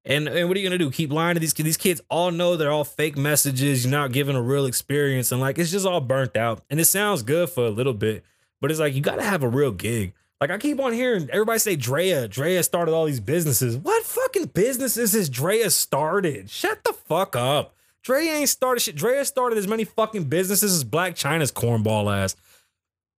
And, 0.05 0.28
and 0.28 0.49
what 0.49 0.57
are 0.57 0.61
you 0.61 0.69
gonna 0.69 0.78
do? 0.78 0.90
Keep 0.90 1.12
lying 1.12 1.35
to 1.35 1.40
these 1.40 1.52
kids? 1.55 1.64
These 1.64 1.76
kids 1.78 2.00
all 2.09 2.31
know 2.31 2.57
they're 2.57 2.71
all 2.71 2.85
fake 2.85 3.16
messages. 3.16 3.85
You're 3.85 3.90
not 3.90 4.12
giving 4.12 4.37
a 4.37 4.43
real 4.43 4.66
experience, 4.66 5.33
and 5.33 5.40
like 5.40 5.59
it's 5.59 5.73
just 5.73 5.85
all 5.85 6.00
burnt 6.00 6.37
out. 6.37 6.62
And 6.71 6.78
it 6.78 6.85
sounds 6.85 7.25
good 7.25 7.50
for 7.50 7.66
a 7.66 7.71
little 7.71 7.93
bit, 7.93 8.23
but 8.61 8.71
it's 8.71 8.78
like 8.78 8.95
you 8.95 9.00
gotta 9.00 9.25
have 9.25 9.43
a 9.43 9.49
real 9.49 9.73
gig. 9.73 10.12
Like 10.40 10.50
I 10.50 10.59
keep 10.59 10.78
on 10.81 10.93
hearing 10.93 11.31
everybody 11.33 11.59
say 11.59 11.76
Drea. 11.76 12.28
Drea 12.28 12.62
started 12.62 12.93
all 12.93 13.07
these 13.07 13.21
businesses. 13.21 13.76
What 13.76 14.05
fucking 14.05 14.47
businesses 14.47 15.12
has 15.14 15.31
Drea 15.31 15.71
started? 15.71 16.50
Shut 16.50 16.85
the 16.85 16.93
fuck 16.93 17.35
up. 17.35 17.75
Drea 18.02 18.35
ain't 18.35 18.49
started 18.49 18.81
shit. 18.81 18.97
Drea 18.97 19.25
started 19.25 19.59
as 19.59 19.66
many 19.66 19.85
fucking 19.85 20.25
businesses 20.25 20.75
as 20.75 20.85
Black 20.85 21.14
Chyna's 21.14 21.50
cornball 21.50 22.14
ass. 22.14 22.37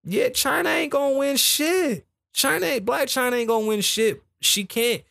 Yeah, 0.03 0.29
Chyna 0.29 0.67
ain't 0.67 0.91
gonna 0.91 1.17
win 1.17 1.35
shit. 1.35 2.07
Chyna 2.33 2.63
ain't 2.63 2.85
Black 2.85 3.07
Chyna 3.07 3.33
ain't 3.33 3.49
gonna 3.49 3.67
win 3.67 3.81
shit. 3.81 4.23
She 4.41 4.63
can't. 4.63 5.03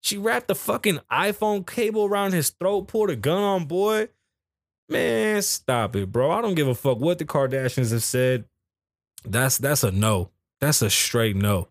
She 0.00 0.16
wrapped 0.16 0.46
the 0.46 0.54
fucking 0.54 1.00
iPhone 1.10 1.66
cable 1.66 2.04
around 2.04 2.32
his 2.32 2.50
throat, 2.50 2.86
pulled 2.86 3.10
a 3.10 3.16
gun 3.16 3.42
on 3.42 3.64
boy. 3.64 4.08
Man, 4.88 5.42
stop 5.42 5.96
it, 5.96 6.12
bro. 6.12 6.30
I 6.30 6.40
don't 6.40 6.54
give 6.54 6.68
a 6.68 6.76
fuck 6.76 7.00
what 7.00 7.18
the 7.18 7.24
Kardashians 7.24 7.90
have 7.90 8.04
said. 8.04 8.44
That's 9.24 9.58
that's 9.58 9.82
a 9.82 9.90
no. 9.90 10.30
That's 10.60 10.82
a 10.82 10.90
straight 10.90 11.36
no. 11.36 11.68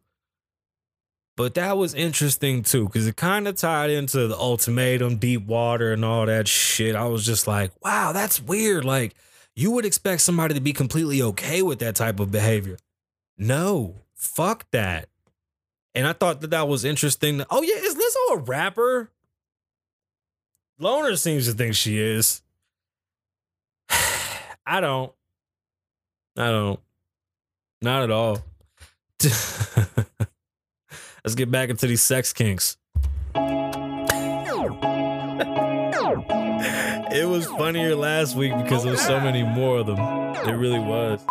But 1.37 1.55
that 1.55 1.77
was 1.77 1.93
interesting 1.93 2.63
too, 2.63 2.85
because 2.85 3.07
it 3.07 3.17
kind 3.17 3.47
of 3.47 3.55
tied 3.55 3.89
into 3.89 4.27
the 4.27 4.37
ultimatum, 4.37 5.17
deep 5.17 5.45
water, 5.45 5.91
and 5.91 6.05
all 6.05 6.25
that 6.25 6.47
shit. 6.47 6.95
I 6.95 7.05
was 7.05 7.25
just 7.25 7.45
like, 7.45 7.71
wow, 7.83 8.13
that's 8.13 8.41
weird. 8.41 8.85
Like, 8.85 9.15
you 9.53 9.71
would 9.71 9.85
expect 9.85 10.21
somebody 10.21 10.53
to 10.53 10.61
be 10.61 10.71
completely 10.71 11.21
okay 11.21 11.61
with 11.61 11.79
that 11.79 11.95
type 11.95 12.19
of 12.21 12.31
behavior. 12.31 12.77
No, 13.37 13.95
fuck 14.13 14.69
that. 14.71 15.09
And 15.93 16.07
I 16.07 16.13
thought 16.13 16.41
that 16.41 16.51
that 16.51 16.67
was 16.67 16.85
interesting. 16.85 17.43
Oh, 17.49 17.61
yeah, 17.61 17.75
is 17.75 17.95
Lizzo 17.95 18.37
a 18.37 18.37
rapper? 18.39 19.11
Loner 20.79 21.15
seems 21.15 21.47
to 21.47 21.53
think 21.53 21.75
she 21.75 21.99
is. 21.99 22.41
I 24.65 24.79
don't. 24.79 25.11
I 26.37 26.49
don't. 26.49 26.79
Not 27.81 28.03
at 28.03 28.11
all. 28.11 28.43
Let's 31.24 31.36
get 31.36 31.50
back 31.50 31.69
into 31.69 31.88
these 31.88 32.01
sex 32.01 32.34
kinks. 32.34 32.77
it 37.15 37.27
was 37.27 37.45
funnier 37.57 37.95
last 37.95 38.36
week 38.36 38.55
because 38.57 38.84
there 38.84 38.91
was 38.91 39.01
so 39.01 39.19
many 39.19 39.43
more 39.43 39.79
of 39.79 39.88
them. 39.88 39.98
It 40.48 40.55
really 40.55 40.79
was. 40.79 41.25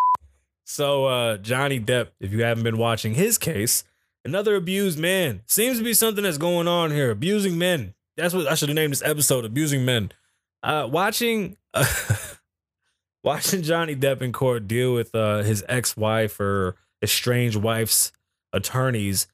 So 0.64 1.04
uh 1.06 1.36
Johnny 1.36 1.78
Depp, 1.78 2.08
if 2.20 2.32
you 2.32 2.42
haven't 2.42 2.64
been 2.64 2.78
watching 2.78 3.14
his 3.14 3.38
case, 3.38 3.84
another 4.24 4.56
abused 4.56 4.98
man. 4.98 5.42
Seems 5.46 5.78
to 5.78 5.84
be 5.84 5.94
something 5.94 6.24
that's 6.24 6.38
going 6.38 6.66
on 6.66 6.90
here. 6.90 7.10
Abusing 7.10 7.58
men. 7.58 7.94
That's 8.16 8.32
what 8.34 8.46
I 8.46 8.54
should 8.54 8.70
have 8.70 8.76
named 8.76 8.92
this 8.92 9.02
episode, 9.02 9.44
Abusing 9.44 9.84
Men. 9.84 10.10
Uh 10.62 10.88
watching 10.90 11.56
uh, 11.74 11.84
watching 13.22 13.62
Johnny 13.62 13.94
Depp 13.94 14.22
in 14.22 14.32
court 14.32 14.66
deal 14.66 14.94
with 14.94 15.14
uh 15.14 15.42
his 15.42 15.62
ex-wife 15.68 16.40
or 16.40 16.76
estranged 17.04 17.56
wife's 17.56 18.12
attorneys 18.52 19.28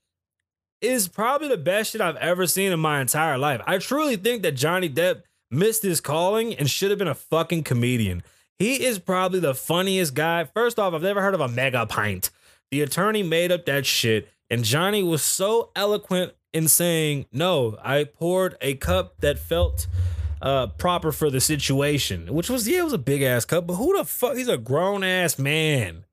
is 0.80 1.08
probably 1.08 1.48
the 1.48 1.56
best 1.56 1.92
shit 1.92 2.00
I've 2.00 2.16
ever 2.16 2.46
seen 2.46 2.72
in 2.72 2.80
my 2.80 3.00
entire 3.00 3.38
life. 3.38 3.60
I 3.66 3.78
truly 3.78 4.16
think 4.16 4.42
that 4.42 4.52
Johnny 4.52 4.88
Depp 4.88 5.22
missed 5.50 5.82
his 5.82 6.00
calling 6.00 6.54
and 6.54 6.70
should 6.70 6.90
have 6.90 6.98
been 6.98 7.08
a 7.08 7.14
fucking 7.14 7.64
comedian. 7.64 8.22
He 8.58 8.84
is 8.84 8.98
probably 8.98 9.40
the 9.40 9.54
funniest 9.54 10.14
guy. 10.14 10.44
First 10.44 10.78
off, 10.78 10.92
I've 10.94 11.02
never 11.02 11.22
heard 11.22 11.34
of 11.34 11.40
a 11.40 11.48
mega 11.48 11.86
pint. 11.86 12.30
The 12.70 12.82
attorney 12.82 13.22
made 13.22 13.50
up 13.50 13.66
that 13.66 13.84
shit, 13.86 14.28
and 14.48 14.64
Johnny 14.64 15.02
was 15.02 15.22
so 15.22 15.70
eloquent 15.74 16.32
in 16.52 16.68
saying, 16.68 17.26
No, 17.32 17.76
I 17.82 18.04
poured 18.04 18.56
a 18.60 18.74
cup 18.74 19.20
that 19.20 19.38
felt 19.38 19.86
uh 20.42 20.68
proper 20.68 21.12
for 21.12 21.30
the 21.30 21.40
situation, 21.40 22.32
which 22.32 22.48
was, 22.48 22.66
yeah, 22.68 22.80
it 22.80 22.84
was 22.84 22.92
a 22.92 22.98
big 22.98 23.22
ass 23.22 23.44
cup, 23.44 23.66
but 23.66 23.74
who 23.74 23.96
the 23.96 24.04
fuck? 24.04 24.36
He's 24.36 24.48
a 24.48 24.56
grown 24.56 25.02
ass 25.04 25.38
man. 25.38 26.04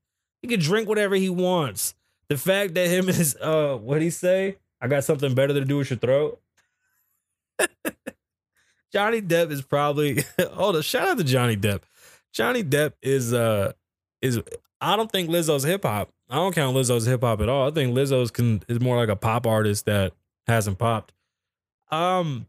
He 0.41 0.47
can 0.47 0.59
drink 0.59 0.87
whatever 0.87 1.15
he 1.15 1.29
wants. 1.29 1.95
The 2.29 2.37
fact 2.37 2.73
that 2.75 2.87
him 2.87 3.09
is 3.09 3.35
uh 3.37 3.77
what 3.77 4.01
he 4.01 4.09
say? 4.09 4.57
I 4.81 4.87
got 4.87 5.03
something 5.03 5.33
better 5.33 5.53
to 5.53 5.65
do 5.65 5.77
with 5.77 5.89
your 5.89 5.99
throat. 5.99 6.39
Johnny 8.93 9.21
Depp 9.21 9.51
is 9.51 9.61
probably 9.61 10.23
hold 10.53 10.75
on, 10.75 10.81
shout 10.81 11.07
out 11.07 11.17
to 11.17 11.23
Johnny 11.23 11.57
Depp. 11.57 11.81
Johnny 12.33 12.63
Depp 12.63 12.93
is 13.01 13.33
uh 13.33 13.73
is 14.21 14.41
I 14.79 14.95
don't 14.95 15.11
think 15.11 15.29
Lizzo's 15.29 15.63
hip 15.63 15.83
hop. 15.83 16.09
I 16.29 16.35
don't 16.35 16.53
count 16.53 16.75
Lizzo's 16.75 17.05
hip 17.05 17.21
hop 17.21 17.41
at 17.41 17.49
all. 17.49 17.67
I 17.67 17.71
think 17.71 17.95
Lizzo's 17.95 18.31
can 18.31 18.61
is 18.67 18.79
more 18.79 18.97
like 18.97 19.09
a 19.09 19.15
pop 19.15 19.47
artist 19.47 19.85
that 19.85 20.13
hasn't 20.45 20.77
popped. 20.77 21.13
Um 21.91 22.47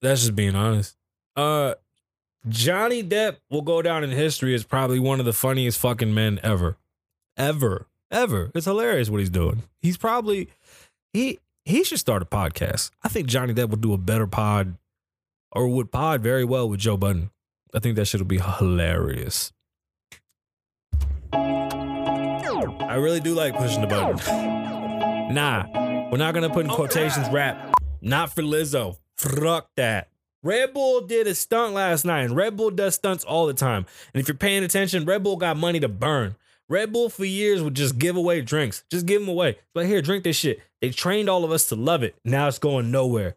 that's 0.00 0.20
just 0.20 0.36
being 0.36 0.54
honest. 0.54 0.96
Uh 1.34 1.74
Johnny 2.48 3.02
Depp 3.02 3.38
will 3.50 3.62
go 3.62 3.82
down 3.82 4.04
in 4.04 4.10
history 4.10 4.54
as 4.54 4.64
probably 4.64 5.00
one 5.00 5.18
of 5.18 5.26
the 5.26 5.32
funniest 5.32 5.78
fucking 5.78 6.14
men 6.14 6.38
ever. 6.42 6.76
Ever. 7.36 7.86
Ever. 8.10 8.52
It's 8.54 8.66
hilarious 8.66 9.10
what 9.10 9.18
he's 9.18 9.30
doing. 9.30 9.64
He's 9.80 9.96
probably 9.96 10.48
he 11.12 11.40
he 11.64 11.82
should 11.82 11.98
start 11.98 12.22
a 12.22 12.26
podcast. 12.26 12.90
I 13.02 13.08
think 13.08 13.26
Johnny 13.26 13.52
Depp 13.52 13.70
would 13.70 13.80
do 13.80 13.92
a 13.92 13.98
better 13.98 14.28
pod 14.28 14.76
or 15.50 15.68
would 15.68 15.90
pod 15.90 16.22
very 16.22 16.44
well 16.44 16.68
with 16.68 16.78
Joe 16.78 16.96
Budden. 16.96 17.30
I 17.74 17.80
think 17.80 17.96
that 17.96 18.04
shit 18.04 18.26
be 18.28 18.38
hilarious. 18.38 19.52
I 21.32 22.94
really 22.94 23.20
do 23.20 23.34
like 23.34 23.56
pushing 23.56 23.80
the 23.80 23.88
button. 23.88 25.34
Nah, 25.34 25.66
we're 26.10 26.18
not 26.18 26.32
gonna 26.32 26.48
put 26.48 26.64
in 26.64 26.70
oh, 26.70 26.76
quotations 26.76 27.28
rap. 27.30 27.74
Not 28.00 28.32
for 28.32 28.42
Lizzo. 28.42 28.98
Fuck 29.16 29.68
that. 29.76 30.08
Red 30.46 30.74
Bull 30.74 31.00
did 31.00 31.26
a 31.26 31.34
stunt 31.34 31.74
last 31.74 32.04
night, 32.04 32.20
and 32.20 32.36
Red 32.36 32.56
Bull 32.56 32.70
does 32.70 32.94
stunts 32.94 33.24
all 33.24 33.48
the 33.48 33.52
time. 33.52 33.84
And 34.14 34.20
if 34.20 34.28
you're 34.28 34.36
paying 34.36 34.62
attention, 34.62 35.04
Red 35.04 35.24
Bull 35.24 35.36
got 35.36 35.56
money 35.56 35.80
to 35.80 35.88
burn. 35.88 36.36
Red 36.68 36.92
Bull 36.92 37.08
for 37.08 37.24
years 37.24 37.64
would 37.64 37.74
just 37.74 37.98
give 37.98 38.16
away 38.16 38.42
drinks. 38.42 38.84
Just 38.88 39.06
give 39.06 39.20
them 39.20 39.28
away. 39.28 39.58
But 39.74 39.86
here, 39.86 40.00
drink 40.00 40.22
this 40.22 40.36
shit. 40.36 40.60
They 40.80 40.90
trained 40.90 41.28
all 41.28 41.42
of 41.42 41.50
us 41.50 41.68
to 41.70 41.74
love 41.74 42.04
it. 42.04 42.14
Now 42.24 42.46
it's 42.46 42.60
going 42.60 42.92
nowhere. 42.92 43.34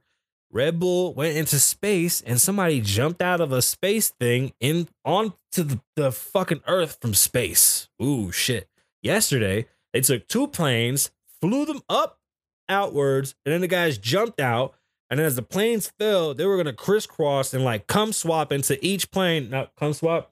Red 0.52 0.80
Bull 0.80 1.16
went 1.16 1.36
into 1.36 1.58
space 1.58 2.22
and 2.22 2.40
somebody 2.40 2.80
jumped 2.80 3.24
out 3.24 3.42
of 3.42 3.52
a 3.52 3.64
space 3.64 4.10
thing 4.10 4.54
in 4.60 4.88
onto 5.04 5.34
the, 5.56 5.82
the 5.96 6.12
fucking 6.12 6.62
earth 6.68 7.00
from 7.02 7.16
space. 7.16 7.90
Ooh, 8.00 8.32
shit. 8.32 8.70
Yesterday, 9.02 9.66
they 9.94 10.02
took 10.02 10.28
two 10.28 10.46
planes, 10.46 11.10
flew 11.42 11.66
them 11.66 11.82
up 11.90 12.20
outwards, 12.68 13.34
and 13.46 13.54
then 13.54 13.62
the 13.62 13.68
guys 13.68 13.98
jumped 13.98 14.40
out. 14.40 14.76
And 15.10 15.20
then 15.20 15.26
as 15.26 15.36
the 15.36 15.42
planes 15.42 15.92
fell, 16.00 16.34
they 16.34 16.46
were 16.46 16.58
gonna 16.58 16.74
crisscross 16.74 17.54
and 17.54 17.64
like 17.64 17.88
come 17.88 18.14
swap 18.14 18.52
into 18.52 18.84
each 18.86 19.12
plane. 19.12 19.50
Not 19.50 19.76
come 19.76 19.94
swap. 19.94 20.32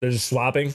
They're 0.00 0.10
just 0.10 0.28
swapping. 0.28 0.74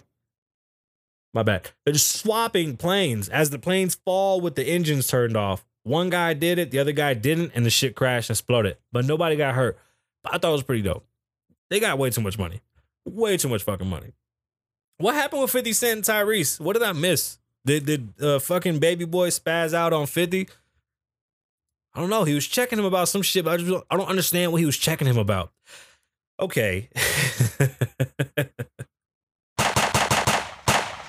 My 1.33 1.43
bad. 1.43 1.71
They're 1.83 1.93
just 1.93 2.19
swapping 2.19 2.77
planes 2.77 3.27
as 3.27 3.49
the 3.49 3.59
planes 3.59 3.95
fall 3.95 4.39
with 4.39 4.55
the 4.55 4.63
engines 4.63 5.07
turned 5.07 5.35
off. 5.35 5.65
One 5.83 6.09
guy 6.09 6.33
did 6.33 6.57
it, 6.57 6.71
the 6.71 6.79
other 6.79 6.93
guy 6.93 7.13
didn't, 7.13 7.51
and 7.53 7.65
the 7.65 7.69
shit 7.69 7.95
crashed 7.95 8.29
and 8.29 8.35
exploded. 8.35 8.77
But 8.91 9.05
nobody 9.05 9.35
got 9.35 9.53
hurt. 9.53 9.77
But 10.23 10.33
I 10.33 10.37
thought 10.37 10.49
it 10.49 10.53
was 10.53 10.63
pretty 10.63 10.81
dope. 10.81 11.05
They 11.69 11.79
got 11.79 11.97
way 11.97 12.09
too 12.09 12.21
much 12.21 12.39
money. 12.39 12.61
Way 13.05 13.37
too 13.37 13.49
much 13.49 13.63
fucking 13.63 13.87
money. 13.87 14.13
What 14.97 15.15
happened 15.15 15.41
with 15.41 15.51
50 15.51 15.73
Cent 15.73 15.97
and 15.97 16.03
Tyrese? 16.05 16.59
What 16.59 16.73
did 16.73 16.83
I 16.83 16.93
miss? 16.93 17.37
Did 17.65 17.85
did 17.85 18.21
uh, 18.21 18.39
fucking 18.39 18.79
baby 18.79 19.05
boy 19.05 19.29
spaz 19.29 19.73
out 19.73 19.93
on 19.93 20.05
50? 20.05 20.47
I 21.95 22.01
don't 22.01 22.09
know. 22.09 22.25
He 22.25 22.33
was 22.33 22.45
checking 22.45 22.77
him 22.77 22.83
about 22.85 23.07
some 23.07 23.21
shit, 23.21 23.45
but 23.45 23.53
I 23.53 23.57
just 23.63 23.85
I 23.89 23.95
don't 23.95 24.09
understand 24.09 24.51
what 24.51 24.59
he 24.59 24.65
was 24.65 24.77
checking 24.77 25.07
him 25.07 25.17
about. 25.17 25.53
Okay. 26.39 26.89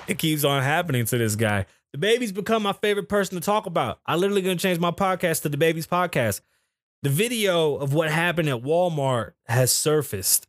it 0.07 0.19
keeps 0.19 0.45
on 0.45 0.63
happening 0.63 1.05
to 1.07 1.19
this 1.19 1.35
guy. 1.35 1.67
DaBaby's 1.97 2.31
become 2.31 2.63
my 2.63 2.73
favorite 2.73 3.09
person 3.09 3.35
to 3.35 3.45
talk 3.45 3.67
about. 3.67 3.99
I 4.07 4.15
literally 4.15 4.43
gonna 4.43 4.57
change 4.57 4.79
my 4.79 4.93
podcast 4.93 5.43
to 5.43 5.51
DaBaby's 5.51 5.89
podcast. 5.89 6.41
The 7.03 7.11
video 7.11 7.77
of 7.77 7.93
what 7.93 8.11
happened 8.11 8.49
at 8.49 8.63
Walmart 8.63 9.33
has 9.47 9.73
surfaced 9.73 10.47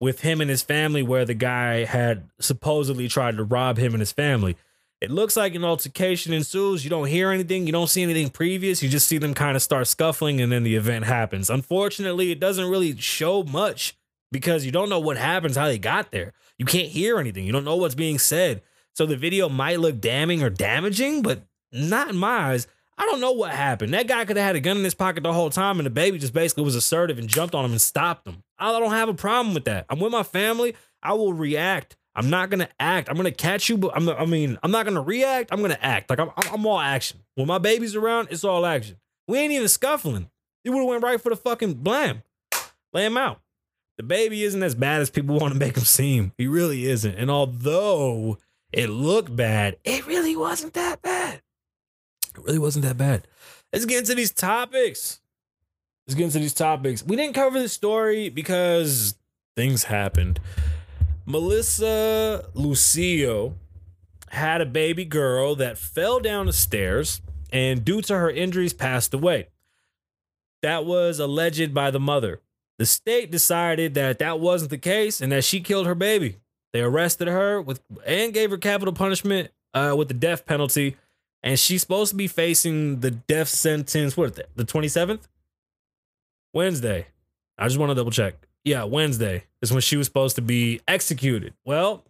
with 0.00 0.20
him 0.20 0.40
and 0.42 0.50
his 0.50 0.62
family, 0.62 1.02
where 1.02 1.24
the 1.24 1.34
guy 1.34 1.84
had 1.84 2.28
supposedly 2.40 3.08
tried 3.08 3.36
to 3.38 3.44
rob 3.44 3.78
him 3.78 3.94
and 3.94 4.00
his 4.00 4.12
family. 4.12 4.56
It 5.00 5.12
looks 5.12 5.36
like 5.36 5.54
an 5.54 5.64
altercation 5.64 6.32
ensues. 6.32 6.82
You 6.82 6.90
don't 6.90 7.06
hear 7.06 7.30
anything, 7.30 7.66
you 7.66 7.72
don't 7.72 7.88
see 7.88 8.02
anything 8.02 8.30
previous. 8.30 8.82
You 8.82 8.88
just 8.88 9.06
see 9.06 9.18
them 9.18 9.32
kind 9.32 9.54
of 9.54 9.62
start 9.62 9.86
scuffling, 9.86 10.40
and 10.40 10.50
then 10.50 10.64
the 10.64 10.74
event 10.74 11.04
happens. 11.04 11.50
Unfortunately, 11.50 12.32
it 12.32 12.40
doesn't 12.40 12.68
really 12.68 12.96
show 12.96 13.44
much 13.44 13.96
because 14.32 14.64
you 14.64 14.72
don't 14.72 14.88
know 14.88 14.98
what 14.98 15.16
happens, 15.16 15.56
how 15.56 15.66
they 15.66 15.78
got 15.78 16.10
there. 16.10 16.32
You 16.58 16.66
can't 16.66 16.88
hear 16.88 17.18
anything, 17.18 17.44
you 17.44 17.52
don't 17.52 17.64
know 17.64 17.76
what's 17.76 17.94
being 17.94 18.18
said. 18.18 18.62
So 18.94 19.06
the 19.06 19.16
video 19.16 19.48
might 19.48 19.78
look 19.78 20.00
damning 20.00 20.42
or 20.42 20.50
damaging, 20.50 21.22
but 21.22 21.42
not 21.70 22.10
in 22.10 22.16
my 22.16 22.50
eyes. 22.50 22.66
I 23.00 23.04
don't 23.04 23.20
know 23.20 23.30
what 23.30 23.52
happened. 23.52 23.94
That 23.94 24.08
guy 24.08 24.24
could 24.24 24.36
have 24.36 24.46
had 24.46 24.56
a 24.56 24.60
gun 24.60 24.76
in 24.76 24.82
his 24.82 24.94
pocket 24.94 25.22
the 25.22 25.32
whole 25.32 25.50
time, 25.50 25.78
and 25.78 25.88
DaBaby 25.88 26.18
just 26.18 26.32
basically 26.32 26.64
was 26.64 26.74
assertive 26.74 27.16
and 27.18 27.28
jumped 27.28 27.54
on 27.54 27.64
him 27.64 27.70
and 27.70 27.80
stopped 27.80 28.26
him. 28.26 28.42
I 28.58 28.72
don't 28.72 28.90
have 28.90 29.08
a 29.08 29.14
problem 29.14 29.54
with 29.54 29.66
that. 29.66 29.86
I'm 29.88 30.00
with 30.00 30.10
my 30.10 30.24
family. 30.24 30.74
I 31.00 31.12
will 31.12 31.32
react. 31.32 31.96
I'm 32.18 32.30
not 32.30 32.50
gonna 32.50 32.68
act. 32.80 33.08
I'm 33.08 33.16
gonna 33.16 33.30
catch 33.30 33.68
you, 33.68 33.78
but 33.78 33.92
I'm. 33.94 34.08
I 34.08 34.24
mean, 34.24 34.58
I'm 34.64 34.72
not 34.72 34.84
gonna 34.84 35.00
react. 35.00 35.50
I'm 35.52 35.62
gonna 35.62 35.78
act. 35.80 36.10
Like 36.10 36.18
I'm. 36.18 36.30
I'm 36.52 36.66
all 36.66 36.80
action. 36.80 37.20
When 37.36 37.46
my 37.46 37.58
baby's 37.58 37.94
around, 37.94 38.28
it's 38.32 38.42
all 38.42 38.66
action. 38.66 38.96
We 39.28 39.38
ain't 39.38 39.52
even 39.52 39.68
scuffling. 39.68 40.28
You 40.64 40.72
would 40.72 40.80
have 40.80 40.88
went 40.88 41.02
right 41.04 41.20
for 41.20 41.30
the 41.30 41.36
fucking 41.36 41.74
blam. 41.74 42.24
Lay 42.92 43.06
him 43.06 43.16
out. 43.16 43.40
DaBaby 44.02 44.42
isn't 44.42 44.62
as 44.62 44.74
bad 44.74 45.00
as 45.00 45.10
people 45.10 45.38
want 45.40 45.52
to 45.52 45.58
make 45.58 45.76
him 45.76 45.84
seem. 45.84 46.32
He 46.36 46.48
really 46.48 46.86
isn't. 46.86 47.14
And 47.14 47.30
although 47.30 48.38
it 48.72 48.88
looked 48.88 49.34
bad, 49.34 49.76
it 49.84 50.04
really 50.06 50.34
wasn't 50.34 50.74
that 50.74 51.00
bad. 51.02 51.40
It 52.36 52.44
really 52.44 52.58
wasn't 52.58 52.84
that 52.84 52.98
bad. 52.98 53.28
Let's 53.72 53.84
get 53.84 53.98
into 53.98 54.16
these 54.16 54.32
topics. 54.32 55.20
Let's 56.06 56.16
get 56.16 56.24
into 56.24 56.38
these 56.40 56.54
topics. 56.54 57.04
We 57.04 57.14
didn't 57.14 57.34
cover 57.34 57.60
the 57.60 57.68
story 57.68 58.28
because 58.28 59.14
things 59.56 59.84
happened. 59.84 60.40
Melissa 61.28 62.48
Lucio 62.54 63.54
had 64.30 64.62
a 64.62 64.66
baby 64.66 65.04
girl 65.04 65.54
that 65.56 65.76
fell 65.76 66.20
down 66.20 66.46
the 66.46 66.54
stairs 66.54 67.20
and, 67.52 67.84
due 67.84 68.00
to 68.00 68.16
her 68.16 68.30
injuries, 68.30 68.72
passed 68.72 69.12
away. 69.12 69.48
That 70.62 70.86
was 70.86 71.18
alleged 71.18 71.74
by 71.74 71.90
the 71.90 72.00
mother. 72.00 72.40
The 72.78 72.86
state 72.86 73.30
decided 73.30 73.92
that 73.92 74.20
that 74.20 74.40
wasn't 74.40 74.70
the 74.70 74.78
case 74.78 75.20
and 75.20 75.30
that 75.30 75.44
she 75.44 75.60
killed 75.60 75.86
her 75.86 75.94
baby. 75.94 76.38
They 76.72 76.80
arrested 76.80 77.28
her 77.28 77.60
with 77.60 77.82
and 78.06 78.32
gave 78.32 78.50
her 78.50 78.56
capital 78.56 78.94
punishment 78.94 79.50
uh, 79.74 79.94
with 79.98 80.08
the 80.08 80.14
death 80.14 80.46
penalty, 80.46 80.96
and 81.42 81.58
she's 81.58 81.82
supposed 81.82 82.10
to 82.10 82.16
be 82.16 82.26
facing 82.26 83.00
the 83.00 83.10
death 83.10 83.48
sentence. 83.48 84.16
What 84.16 84.30
is 84.30 84.38
it, 84.38 84.48
the 84.56 84.64
twenty 84.64 84.88
seventh? 84.88 85.28
Wednesday. 86.54 87.08
I 87.58 87.66
just 87.66 87.78
want 87.78 87.90
to 87.90 87.94
double 87.94 88.12
check. 88.12 88.47
Yeah, 88.68 88.84
Wednesday 88.84 89.44
is 89.62 89.72
when 89.72 89.80
she 89.80 89.96
was 89.96 90.06
supposed 90.06 90.36
to 90.36 90.42
be 90.42 90.82
executed. 90.86 91.54
Well, 91.64 92.04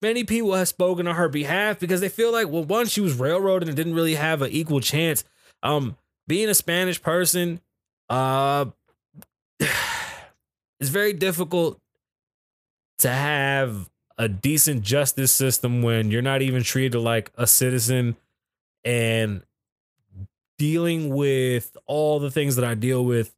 many 0.00 0.22
people 0.22 0.54
have 0.54 0.68
spoken 0.68 1.08
on 1.08 1.16
her 1.16 1.28
behalf 1.28 1.80
because 1.80 2.00
they 2.00 2.08
feel 2.08 2.30
like, 2.30 2.48
well, 2.48 2.62
one, 2.62 2.86
she 2.86 3.00
was 3.00 3.14
railroaded 3.14 3.68
and 3.68 3.76
didn't 3.76 3.94
really 3.94 4.14
have 4.14 4.40
an 4.40 4.52
equal 4.52 4.78
chance. 4.78 5.24
Um, 5.64 5.96
being 6.28 6.48
a 6.48 6.54
Spanish 6.54 7.02
person, 7.02 7.60
uh, 8.08 8.66
it's 9.58 10.90
very 10.90 11.14
difficult 11.14 11.80
to 12.98 13.10
have 13.10 13.90
a 14.16 14.28
decent 14.28 14.82
justice 14.82 15.32
system 15.32 15.82
when 15.82 16.12
you're 16.12 16.22
not 16.22 16.42
even 16.42 16.62
treated 16.62 16.96
like 16.96 17.32
a 17.34 17.48
citizen 17.48 18.14
and 18.84 19.42
dealing 20.58 21.12
with 21.12 21.76
all 21.86 22.20
the 22.20 22.30
things 22.30 22.54
that 22.54 22.64
I 22.64 22.74
deal 22.74 23.04
with 23.04 23.34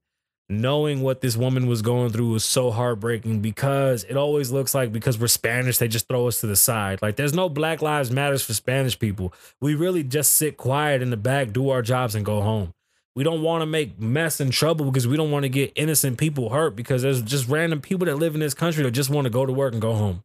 knowing 0.49 1.03
what 1.03 1.21
this 1.21 1.37
woman 1.37 1.67
was 1.67 1.83
going 1.83 2.11
through 2.11 2.31
was 2.31 2.45
so 2.45 2.71
heartbreaking 2.71 3.41
because 3.41 4.05
it 4.05 4.17
always 4.17 4.53
looks 4.53 4.75
like 4.75 4.93
because 4.93 5.19
we're 5.19 5.27
Spanish, 5.27 5.79
they 5.79 5.89
just 5.89 6.07
throw 6.07 6.29
us 6.29 6.41
to 6.41 6.47
the 6.47 6.57
side. 6.57 7.01
Like 7.03 7.17
there's 7.17 7.35
no 7.35 7.49
Black 7.49 7.83
Lives 7.83 8.11
Matters 8.11 8.45
for 8.45 8.55
Spanish 8.55 8.99
people. 8.99 9.33
We 9.61 9.75
really 9.75 10.05
just 10.05 10.35
sit 10.35 10.57
quiet 10.57 11.03
in 11.03 11.11
the 11.11 11.17
back, 11.17 11.53
do 11.53 11.71
our 11.71 11.83
jobs, 11.83 12.15
and 12.15 12.25
go 12.25 12.43
home. 12.43 12.73
We 13.17 13.25
don't 13.25 13.43
want 13.43 13.63
to 13.63 13.67
make 13.67 13.99
mess 13.99 14.41
and 14.41 14.53
trouble 14.53 14.85
because 14.85 15.09
we 15.09 15.17
don't 15.17 15.31
want 15.31 15.45
to 15.45 15.49
get 15.49 15.73
innocent 15.75 16.19
people 16.19 16.51
hurt 16.51 16.77
because 16.77 17.03
there's 17.03 17.23
just 17.23 17.49
random 17.49 17.81
people 17.81 18.07
that 18.07 18.17
live 18.17 18.35
in 18.35 18.41
this 18.41 18.55
country 18.55 18.85
that 18.85 18.91
just 18.91 19.11
want 19.11 19.25
to 19.25 19.31
go 19.31 19.47
to 19.47 19.53
work 19.53 19.73
and 19.73 19.81
go 19.81 19.95
home. 19.95 20.23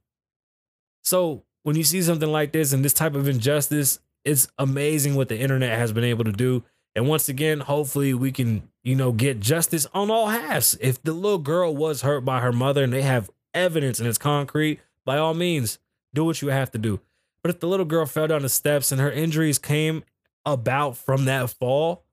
So 1.03 1.43
when 1.63 1.75
you 1.77 1.83
see 1.83 2.01
something 2.01 2.29
like 2.29 2.51
this 2.51 2.73
and 2.73 2.83
this 2.83 2.93
type 2.93 3.15
of 3.15 3.27
injustice, 3.27 3.99
it's 4.25 4.49
amazing 4.57 5.15
what 5.15 5.29
the 5.29 5.39
internet 5.39 5.79
has 5.79 5.93
been 5.93 6.03
able 6.03 6.25
to 6.25 6.31
do. 6.31 6.63
And 6.95 7.07
once 7.07 7.29
again, 7.29 7.61
hopefully 7.61 8.13
we 8.13 8.31
can, 8.31 8.69
you 8.83 8.95
know, 8.95 9.11
get 9.11 9.39
justice 9.39 9.87
on 9.93 10.11
all 10.11 10.27
halves. 10.27 10.77
If 10.81 11.01
the 11.01 11.13
little 11.13 11.37
girl 11.37 11.75
was 11.75 12.01
hurt 12.01 12.21
by 12.21 12.41
her 12.41 12.51
mother 12.51 12.83
and 12.83 12.91
they 12.91 13.01
have 13.01 13.29
evidence 13.53 13.99
and 13.99 14.07
it's 14.07 14.17
concrete, 14.17 14.79
by 15.05 15.17
all 15.17 15.33
means, 15.33 15.79
do 16.13 16.25
what 16.25 16.41
you 16.41 16.49
have 16.49 16.71
to 16.71 16.77
do. 16.77 16.99
But 17.43 17.49
if 17.51 17.59
the 17.59 17.67
little 17.67 17.85
girl 17.85 18.05
fell 18.05 18.27
down 18.27 18.41
the 18.41 18.49
steps 18.49 18.91
and 18.91 18.99
her 19.01 19.11
injuries 19.11 19.57
came 19.57 20.03
about 20.45 20.97
from 20.97 21.25
that 21.25 21.49
fall, 21.49 22.03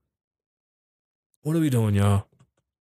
what 1.42 1.56
are 1.56 1.60
we 1.60 1.70
doing, 1.70 1.94
y'all? 1.94 2.26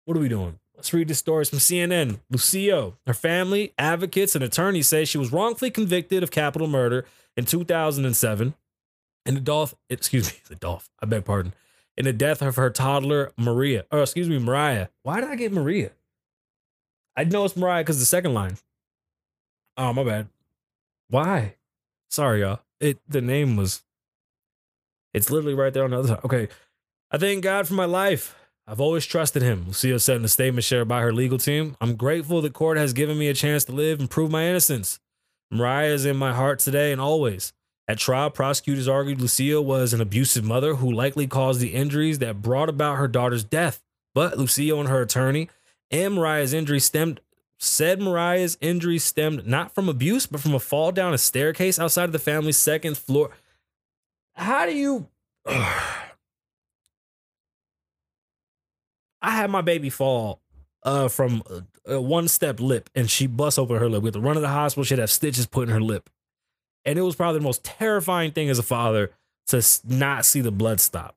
What 0.05 0.17
are 0.17 0.21
we 0.21 0.29
doing? 0.29 0.59
Let's 0.77 0.93
read 0.93 1.09
the 1.09 1.15
stories 1.15 1.49
from 1.49 1.59
CNN. 1.59 2.21
Lucio, 2.31 2.99
her 3.07 3.15
family, 3.15 3.73
advocates, 3.79 4.35
and 4.35 4.45
attorneys 4.45 4.87
say 4.87 5.05
she 5.05 5.19
was 5.19 5.33
wrongfully 5.33 5.71
convicted 5.71 6.23
of 6.23 6.31
capital 6.31 6.69
murder 6.69 7.07
in 7.37 7.47
2007 7.47 8.55
in 9.25 9.35
the 9.35 9.41
Dolph, 9.41 9.75
excuse 9.91 10.33
me, 10.33 10.39
the 10.49 10.55
Dolph, 10.55 10.91
I 11.03 11.07
beg 11.07 11.25
pardon, 11.25 11.55
in 11.97 12.05
the 12.05 12.13
death 12.13 12.43
of 12.43 12.57
her 12.57 12.71
toddler, 12.71 13.33
Maria, 13.37 13.85
or 13.91 14.03
excuse 14.03 14.29
me, 14.29 14.39
Mariah. 14.39 14.89
Why 15.03 15.21
did 15.21 15.31
I 15.31 15.37
get 15.37 15.53
Maria? 15.53 15.93
I 17.17 17.25
know 17.25 17.45
it's 17.45 17.57
Mariah 17.57 17.83
because 17.83 17.99
the 17.99 18.05
second 18.05 18.35
line. 18.35 18.59
Oh, 19.77 19.93
my 19.93 20.05
bad. 20.05 20.29
Why? 21.09 21.55
Sorry, 22.11 22.41
y'all. 22.41 22.61
It 22.81 22.99
the 23.09 23.21
name 23.21 23.57
was. 23.57 23.83
It's 25.15 25.31
literally 25.31 25.55
right 25.55 25.73
there 25.73 25.85
on 25.85 25.91
the 25.91 25.99
other 25.99 26.09
side. 26.09 26.25
Okay. 26.25 26.49
I 27.11 27.19
thank 27.19 27.43
God 27.43 27.67
for 27.67 27.75
my 27.75 27.85
life. 27.85 28.35
I've 28.67 28.81
always 28.81 29.07
trusted 29.07 29.43
him, 29.43 29.67
Lucia 29.69 30.01
said 30.01 30.17
in 30.17 30.25
a 30.25 30.29
statement 30.29 30.65
shared 30.65 30.89
by 30.89 31.01
her 31.01 31.13
legal 31.13 31.39
team. 31.39 31.77
I'm 31.81 31.95
grateful 31.95 32.43
the 32.43 32.51
court 32.51 32.79
has 32.79 32.93
given 32.93 33.17
me 33.17 33.29
a 33.29 33.35
chance 33.35 33.65
to 33.65 33.73
live 33.73 34.01
and 34.01 34.11
prove 34.11 34.31
my 34.31 34.45
innocence. 34.45 34.99
Mariah 35.51 35.93
is 35.93 36.05
in 36.05 36.17
my 36.17 36.33
heart 36.33 36.59
today 36.59 36.91
and 36.91 37.01
always. 37.01 37.53
At 37.88 37.99
trial, 37.99 38.31
prosecutors 38.31 38.88
argued 38.88 39.20
Lucia 39.20 39.62
was 39.62 39.92
an 39.92 40.01
abusive 40.01 40.44
mother 40.44 40.77
who 40.77 40.90
likely 40.90 41.27
caused 41.27 41.61
the 41.61 41.75
injuries 41.75 42.18
that 42.18 42.42
brought 42.42 42.68
about 42.68 42.96
her 42.96 43.07
daughter's 43.07 43.44
death. 43.44 43.83
But 44.14 44.38
Lucia 44.38 44.77
and 44.77 44.88
her 44.88 45.03
attorney 45.03 45.51
and 45.90 46.14
Mariah's 46.14 46.53
injury 46.53 46.81
stemmed 46.81 47.20
said 47.59 48.01
Mariah's 48.01 48.59
injury 48.61 48.99
stemmed 48.99 49.46
not 49.46 49.75
from 49.75 49.88
abuse, 49.88 50.27
but 50.27 50.40
from 50.40 50.55
a 50.55 50.59
fall 50.59 50.92
down 50.92 51.14
a 51.14 51.18
staircase 51.18 51.79
outside 51.79 52.05
of 52.05 52.12
the 52.12 52.18
family's 52.18 52.59
second 52.59 52.99
floor. 52.99 53.31
How 54.35 54.66
do 54.66 54.77
you 54.77 55.09
I 55.46 56.03
had 59.22 59.51
my 59.51 59.61
baby 59.61 59.90
fall 59.90 60.40
uh, 60.83 61.09
from 61.09 61.42
a, 61.87 62.01
one 62.01 62.29
step 62.29 62.61
lip 62.61 62.90
and 62.94 63.11
she 63.11 63.27
bust 63.27 63.59
open 63.59 63.77
her 63.77 63.88
lip. 63.88 64.03
We 64.03 64.09
had 64.09 64.14
to 64.14 64.20
run 64.20 64.35
to 64.35 64.40
the 64.40 64.49
hospital. 64.49 64.85
She'd 64.85 64.99
have 64.99 65.11
stitches 65.11 65.46
put 65.46 65.68
in 65.68 65.75
her 65.75 65.81
lip. 65.81 66.11
And 66.87 66.99
it 66.99 67.03
was 67.03 67.16
probably 67.16 67.40
the 67.40 67.44
most 67.44 67.64
terrifying 67.64 68.31
thing 68.31 68.49
as 68.49 68.59
a 68.59 68.62
father 68.62 69.11
to 69.49 69.62
not 69.85 70.25
see 70.25 70.40
the 70.40 70.51
blood 70.51 70.81
stop. 70.81 71.16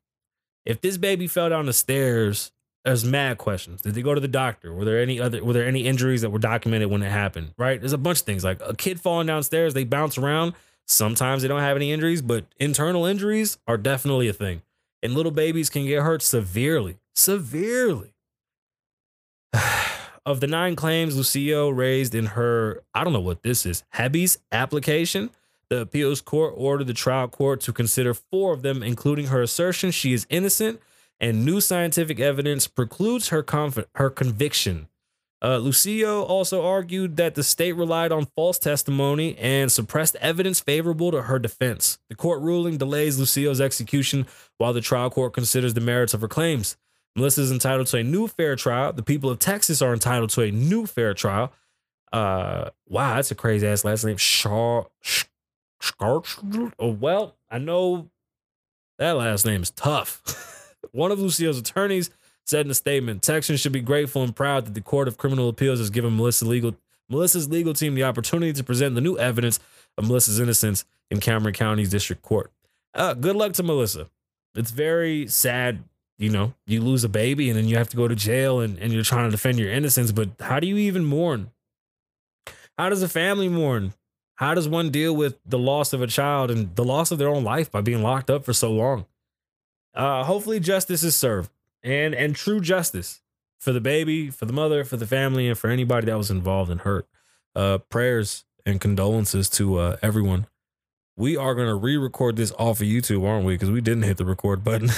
If 0.65 0.81
this 0.81 0.97
baby 0.97 1.27
fell 1.27 1.49
down 1.49 1.65
the 1.65 1.73
stairs, 1.73 2.51
there's 2.83 3.05
mad 3.05 3.37
questions. 3.37 3.81
Did 3.81 3.93
they 3.93 4.01
go 4.01 4.13
to 4.13 4.19
the 4.19 4.27
doctor? 4.27 4.73
Were 4.73 4.83
there 4.83 4.99
any 4.99 5.19
other 5.19 5.43
were 5.43 5.53
there 5.53 5.65
any 5.65 5.85
injuries 5.85 6.21
that 6.21 6.31
were 6.31 6.39
documented 6.39 6.89
when 6.89 7.03
it 7.03 7.11
happened? 7.11 7.53
Right? 7.57 7.79
There's 7.79 7.93
a 7.93 7.97
bunch 7.97 8.19
of 8.19 8.25
things. 8.25 8.43
Like 8.43 8.59
a 8.65 8.75
kid 8.75 8.99
falling 8.99 9.27
downstairs, 9.27 9.73
they 9.73 9.83
bounce 9.83 10.17
around. 10.17 10.53
Sometimes 10.87 11.43
they 11.43 11.47
don't 11.47 11.59
have 11.61 11.77
any 11.77 11.91
injuries, 11.91 12.21
but 12.21 12.45
internal 12.59 13.05
injuries 13.05 13.59
are 13.67 13.77
definitely 13.77 14.27
a 14.27 14.33
thing. 14.33 14.63
And 15.03 15.13
little 15.13 15.31
babies 15.31 15.69
can 15.69 15.85
get 15.85 16.01
hurt 16.01 16.21
severely. 16.23 16.97
Severely. 17.13 18.13
of 20.25 20.39
the 20.39 20.47
nine 20.47 20.75
claims 20.75 21.15
Lucio 21.15 21.69
raised 21.69 22.15
in 22.15 22.27
her, 22.27 22.83
I 22.93 23.03
don't 23.03 23.13
know 23.13 23.19
what 23.19 23.43
this 23.43 23.65
is, 23.65 23.83
Hebby's 23.95 24.39
application, 24.51 25.29
the 25.69 25.81
appeals 25.81 26.21
court 26.21 26.53
ordered 26.57 26.87
the 26.87 26.93
trial 26.93 27.27
court 27.27 27.61
to 27.61 27.73
consider 27.73 28.13
four 28.13 28.53
of 28.53 28.61
them, 28.61 28.81
including 28.83 29.27
her 29.27 29.41
assertion 29.41 29.91
she 29.91 30.13
is 30.13 30.25
innocent 30.29 30.79
and 31.19 31.45
new 31.45 31.59
scientific 31.59 32.19
evidence 32.19 32.67
precludes 32.67 33.29
her 33.29 33.43
conf- 33.43 33.85
her 33.95 34.09
conviction. 34.09 34.87
Uh, 35.41 35.57
Lucio 35.57 36.23
also 36.23 36.65
argued 36.65 37.15
that 37.15 37.35
the 37.35 37.43
state 37.43 37.71
relied 37.73 38.11
on 38.11 38.25
false 38.35 38.59
testimony 38.59 39.37
and 39.37 39.71
suppressed 39.71 40.17
evidence 40.17 40.59
favorable 40.59 41.11
to 41.11 41.23
her 41.23 41.39
defense. 41.39 41.97
The 42.09 42.15
court 42.15 42.41
ruling 42.41 42.77
delays 42.77 43.17
Lucio's 43.17 43.61
execution 43.61 44.27
while 44.57 44.73
the 44.73 44.81
trial 44.81 45.09
court 45.09 45.33
considers 45.33 45.73
the 45.73 45.81
merits 45.81 46.13
of 46.13 46.21
her 46.21 46.27
claims. 46.27 46.75
Melissa 47.15 47.41
is 47.41 47.51
entitled 47.51 47.87
to 47.87 47.97
a 47.97 48.03
new 48.03 48.27
fair 48.27 48.55
trial. 48.55 48.91
The 48.91 49.03
people 49.03 49.29
of 49.29 49.39
Texas 49.39 49.81
are 49.81 49.93
entitled 49.93 50.29
to 50.31 50.41
a 50.41 50.51
new 50.51 50.85
fair 50.85 51.13
trial. 51.13 51.53
Uh, 52.11 52.71
wow, 52.87 53.15
that's 53.15 53.31
a 53.31 53.35
crazy 53.35 53.65
ass 53.65 53.85
last 53.85 54.03
name. 54.03 54.17
Char, 54.17 54.87
Sh- 55.01 55.25
Schar- 55.81 56.73
oh, 56.79 56.89
well, 56.89 57.35
I 57.49 57.57
know 57.57 58.09
that 58.97 59.13
last 59.13 59.45
name 59.45 59.61
is 59.61 59.71
tough. 59.71 60.75
One 60.91 61.11
of 61.11 61.19
Lucio's 61.19 61.57
attorneys 61.57 62.09
said 62.45 62.65
in 62.65 62.71
a 62.71 62.75
statement, 62.75 63.21
Texans 63.21 63.59
should 63.59 63.71
be 63.71 63.81
grateful 63.81 64.23
and 64.23 64.35
proud 64.35 64.65
that 64.65 64.73
the 64.73 64.81
Court 64.81 65.07
of 65.07 65.17
Criminal 65.17 65.49
Appeals 65.49 65.79
has 65.79 65.89
given 65.89 66.17
Melissa 66.17 66.45
legal 66.45 66.75
Melissa's 67.09 67.49
legal 67.49 67.73
team 67.73 67.95
the 67.95 68.03
opportunity 68.03 68.53
to 68.53 68.63
present 68.63 68.93
the 68.95 69.01
new 69.01 69.17
evidence 69.17 69.59
of 69.97 70.07
Melissa's 70.07 70.39
innocence 70.39 70.85
in 71.09 71.19
Cameron 71.19 71.53
County's 71.53 71.89
district 71.89 72.21
court. 72.21 72.51
Uh, 72.93 73.13
good 73.15 73.35
luck 73.35 73.53
to 73.53 73.63
Melissa. 73.63 74.09
It's 74.55 74.71
very 74.71 75.27
sad, 75.27 75.83
you 76.17 76.29
know, 76.29 76.53
you 76.67 76.81
lose 76.81 77.03
a 77.03 77.09
baby 77.09 77.49
and 77.49 77.57
then 77.57 77.67
you 77.67 77.77
have 77.77 77.89
to 77.89 77.97
go 77.97 78.07
to 78.07 78.15
jail 78.15 78.59
and, 78.59 78.77
and 78.77 78.93
you're 78.93 79.03
trying 79.03 79.25
to 79.25 79.31
defend 79.31 79.57
your 79.57 79.71
innocence, 79.71 80.11
but 80.11 80.29
how 80.39 80.59
do 80.59 80.67
you 80.67 80.77
even 80.77 81.03
mourn? 81.03 81.49
How 82.77 82.89
does 82.89 83.01
a 83.01 83.09
family 83.09 83.49
mourn? 83.49 83.93
How 84.39 84.53
does 84.53 84.69
one 84.69 84.89
deal 84.89 85.13
with 85.13 85.37
the 85.45 85.59
loss 85.59 85.91
of 85.91 86.01
a 86.01 86.07
child 86.07 86.49
and 86.49 86.73
the 86.77 86.85
loss 86.85 87.11
of 87.11 87.17
their 87.17 87.27
own 87.27 87.43
life 87.43 87.69
by 87.69 87.81
being 87.81 88.01
locked 88.01 88.29
up 88.29 88.45
for 88.45 88.53
so 88.53 88.71
long? 88.71 89.05
Uh, 89.93 90.23
hopefully 90.23 90.61
justice 90.61 91.03
is 91.03 91.13
served 91.13 91.51
and 91.83 92.15
and 92.15 92.37
true 92.37 92.61
justice 92.61 93.19
for 93.59 93.73
the 93.73 93.81
baby, 93.81 94.29
for 94.29 94.45
the 94.45 94.53
mother, 94.53 94.85
for 94.85 94.95
the 94.95 95.05
family, 95.05 95.49
and 95.49 95.57
for 95.57 95.69
anybody 95.69 96.05
that 96.05 96.17
was 96.17 96.31
involved 96.31 96.71
and 96.71 96.79
hurt. 96.81 97.05
Uh, 97.53 97.79
prayers 97.79 98.45
and 98.65 98.79
condolences 98.79 99.49
to 99.49 99.77
uh, 99.77 99.97
everyone. 100.01 100.47
We 101.17 101.35
are 101.35 101.53
gonna 101.53 101.75
re-record 101.75 102.37
this 102.37 102.53
off 102.57 102.79
of 102.79 102.87
YouTube, 102.87 103.27
aren't 103.27 103.45
we? 103.45 103.55
Because 103.55 103.71
we 103.71 103.81
didn't 103.81 104.03
hit 104.03 104.15
the 104.15 104.25
record 104.25 104.63
button. 104.63 104.89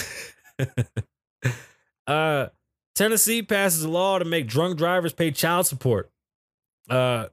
uh, 2.06 2.50
Tennessee 2.94 3.42
passes 3.42 3.86
a 3.86 3.90
law 3.90 4.20
to 4.20 4.26
make 4.26 4.46
drunk 4.46 4.78
drivers 4.78 5.14
pay 5.14 5.32
child 5.32 5.66
support. 5.66 6.12
Uh, 6.88 7.30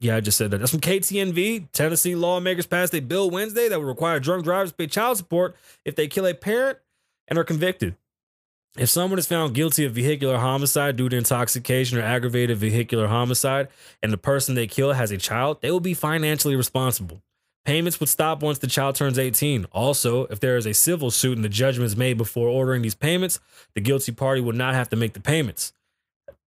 yeah, 0.00 0.16
I 0.16 0.20
just 0.20 0.36
said 0.36 0.50
that. 0.50 0.58
That's 0.58 0.70
from 0.70 0.80
KTNV. 0.80 1.68
Tennessee 1.72 2.14
lawmakers 2.14 2.66
passed 2.66 2.94
a 2.94 3.00
bill 3.00 3.30
Wednesday 3.30 3.68
that 3.68 3.78
would 3.78 3.86
require 3.86 4.20
drunk 4.20 4.44
drivers 4.44 4.70
to 4.70 4.76
pay 4.76 4.86
child 4.86 5.16
support 5.16 5.56
if 5.84 5.96
they 5.96 6.08
kill 6.08 6.26
a 6.26 6.34
parent 6.34 6.78
and 7.28 7.38
are 7.38 7.44
convicted. 7.44 7.96
If 8.76 8.88
someone 8.88 9.20
is 9.20 9.26
found 9.26 9.54
guilty 9.54 9.84
of 9.84 9.92
vehicular 9.92 10.38
homicide 10.38 10.96
due 10.96 11.08
to 11.08 11.16
intoxication 11.16 11.96
or 11.96 12.02
aggravated 12.02 12.58
vehicular 12.58 13.06
homicide, 13.06 13.68
and 14.02 14.12
the 14.12 14.18
person 14.18 14.56
they 14.56 14.66
kill 14.66 14.92
has 14.92 15.12
a 15.12 15.16
child, 15.16 15.58
they 15.62 15.70
will 15.70 15.78
be 15.78 15.94
financially 15.94 16.56
responsible. 16.56 17.22
Payments 17.64 18.00
would 18.00 18.08
stop 18.08 18.42
once 18.42 18.58
the 18.58 18.66
child 18.66 18.96
turns 18.96 19.18
18. 19.18 19.66
Also, 19.72 20.26
if 20.26 20.40
there 20.40 20.56
is 20.56 20.66
a 20.66 20.74
civil 20.74 21.10
suit 21.12 21.36
and 21.36 21.44
the 21.44 21.48
judgment 21.48 21.86
is 21.86 21.96
made 21.96 22.18
before 22.18 22.48
ordering 22.48 22.82
these 22.82 22.96
payments, 22.96 23.38
the 23.74 23.80
guilty 23.80 24.12
party 24.12 24.40
would 24.40 24.56
not 24.56 24.74
have 24.74 24.88
to 24.90 24.96
make 24.96 25.14
the 25.14 25.20
payments. 25.20 25.72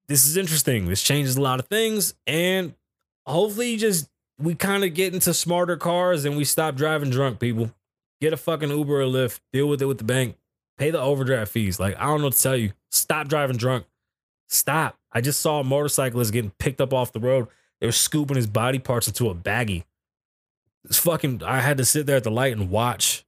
This 0.09 0.27
is 0.27 0.37
interesting. 0.37 0.89
This 0.89 1.03
changes 1.03 1.37
a 1.37 1.41
lot 1.41 1.61
of 1.61 1.69
things, 1.69 2.15
and 2.27 2.75
hopefully, 3.27 3.77
just 3.77 4.09
we 4.39 4.55
kind 4.55 4.85
of 4.85 4.95
get 4.95 5.15
into 5.15 5.33
smarter 5.33 5.77
cars 5.77 6.25
and 6.25 6.37
we 6.37 6.45
stop 6.45 6.75
driving 6.77 7.11
drunk. 7.11 7.41
People 7.41 7.71
get 8.21 8.33
a 8.33 8.37
fucking 8.37 8.71
Uber 8.71 9.03
or 9.03 9.07
Lyft. 9.07 9.41
Deal 9.53 9.69
with 9.69 9.83
it 9.83 9.87
with 9.87 9.99
the 9.99 10.05
bank. 10.05 10.37
Pay 10.79 10.91
the 10.91 11.01
overdraft 11.01 11.51
fees. 11.51 11.81
Like 11.81 11.97
I 11.99 12.05
don't 12.05 12.21
know 12.21 12.31
to 12.31 12.39
tell 12.39 12.57
you. 12.57 12.73
Stop 12.91 13.29
driving 13.29 13.57
drunk. 13.57 13.87
Stop. 14.49 14.99
I 15.13 15.21
just 15.21 15.41
saw 15.41 15.61
a 15.61 15.65
motorcyclist 15.65 16.33
getting 16.33 16.53
picked 16.59 16.81
up 16.81 16.93
off 16.93 17.13
the 17.13 17.21
road. 17.21 17.49
They 17.81 17.87
were 17.87 17.93
scooping 17.93 18.37
his 18.37 18.47
body 18.47 18.79
parts 18.79 19.07
into 19.07 19.29
a 19.29 19.35
baggie. 19.35 19.85
It's 20.85 20.99
fucking. 20.99 21.43
I 21.43 21.61
had 21.61 21.79
to 21.79 21.85
sit 21.85 22.07
there 22.07 22.17
at 22.17 22.25
the 22.25 22.31
light 22.31 22.57
and 22.57 22.71
watch. 22.71 23.25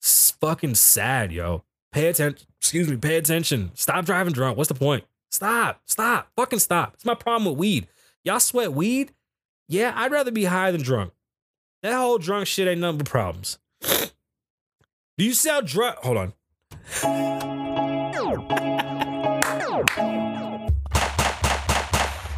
It's 0.00 0.32
fucking 0.32 0.74
sad, 0.74 1.32
yo. 1.32 1.64
Pay 1.92 2.08
attention. 2.08 2.46
Excuse 2.60 2.88
me. 2.88 2.96
Pay 2.96 3.16
attention. 3.16 3.70
Stop 3.74 4.04
driving 4.04 4.32
drunk. 4.32 4.56
What's 4.58 4.68
the 4.68 4.74
point? 4.74 5.04
Stop. 5.30 5.80
Stop. 5.86 6.28
Fucking 6.36 6.58
stop. 6.58 6.94
It's 6.94 7.04
my 7.04 7.14
problem 7.14 7.50
with 7.50 7.58
weed. 7.58 7.88
Y'all 8.24 8.40
sweat 8.40 8.72
weed? 8.72 9.12
Yeah, 9.68 9.92
I'd 9.94 10.10
rather 10.10 10.30
be 10.30 10.44
high 10.44 10.70
than 10.70 10.82
drunk. 10.82 11.12
That 11.82 11.94
whole 11.94 12.18
drunk 12.18 12.46
shit 12.46 12.66
ain't 12.66 12.80
nothing 12.80 12.98
but 12.98 13.08
problems. 13.08 13.58
Do 13.82 15.24
you 15.24 15.34
sell 15.34 15.62
drug? 15.62 15.96
Hold 15.98 16.16
on. 16.16 16.32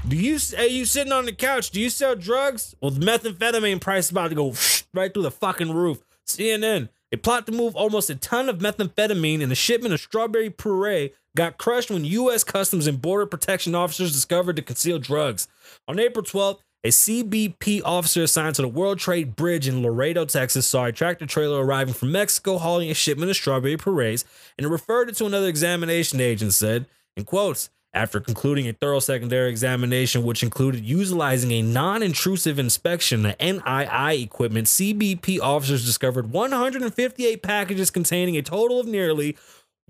Do 0.08 0.16
you 0.16 0.38
are 0.58 0.66
you 0.66 0.84
sitting 0.84 1.12
on 1.12 1.24
the 1.24 1.32
couch? 1.32 1.70
Do 1.70 1.80
you 1.80 1.88
sell 1.88 2.16
drugs? 2.16 2.74
Well, 2.80 2.90
the 2.90 3.04
methamphetamine 3.06 3.80
price 3.80 4.06
is 4.06 4.10
about 4.10 4.28
to 4.28 4.34
go 4.34 4.54
right 4.94 5.12
through 5.14 5.22
the 5.22 5.30
fucking 5.30 5.72
roof. 5.72 6.02
CNN. 6.26 6.88
A 7.12 7.16
plot 7.16 7.46
to 7.46 7.52
move 7.52 7.74
almost 7.74 8.08
a 8.10 8.14
ton 8.14 8.48
of 8.48 8.58
methamphetamine 8.58 9.40
in 9.40 9.50
a 9.50 9.56
shipment 9.56 9.92
of 9.94 10.00
strawberry 10.00 10.48
puree 10.50 11.12
got 11.36 11.58
crushed 11.58 11.90
when 11.90 12.04
U.S. 12.04 12.44
Customs 12.44 12.86
and 12.86 13.00
Border 13.00 13.26
Protection 13.26 13.74
officers 13.74 14.12
discovered 14.12 14.56
the 14.56 14.62
concealed 14.62 15.02
drugs. 15.02 15.48
On 15.88 15.98
April 15.98 16.24
12th, 16.24 16.58
a 16.82 16.88
CBP 16.88 17.82
officer 17.84 18.22
assigned 18.22 18.54
to 18.54 18.62
the 18.62 18.68
World 18.68 18.98
Trade 18.98 19.36
Bridge 19.36 19.68
in 19.68 19.82
Laredo, 19.82 20.24
Texas, 20.24 20.66
saw 20.66 20.86
a 20.86 20.92
tractor 20.92 21.26
trailer 21.26 21.62
arriving 21.64 21.92
from 21.92 22.12
Mexico 22.12 22.56
hauling 22.56 22.90
a 22.90 22.94
shipment 22.94 23.30
of 23.30 23.36
strawberry 23.36 23.76
purees 23.76 24.24
and 24.56 24.66
referred 24.70 25.10
it 25.10 25.16
to 25.16 25.26
another 25.26 25.48
examination 25.48 26.20
agent, 26.20 26.54
said, 26.54 26.86
in 27.16 27.24
quotes, 27.24 27.68
after 27.92 28.20
concluding 28.20 28.68
a 28.68 28.72
thorough 28.72 29.00
secondary 29.00 29.50
examination, 29.50 30.22
which 30.22 30.42
included 30.42 30.84
utilizing 30.84 31.50
a 31.50 31.60
non 31.60 32.02
intrusive 32.02 32.58
inspection, 32.58 33.22
the 33.22 33.34
NII 33.40 34.22
equipment, 34.22 34.68
CBP 34.68 35.40
officers 35.40 35.84
discovered 35.84 36.30
158 36.30 37.42
packages 37.42 37.90
containing 37.90 38.36
a 38.36 38.42
total 38.42 38.78
of 38.78 38.86
nearly 38.86 39.36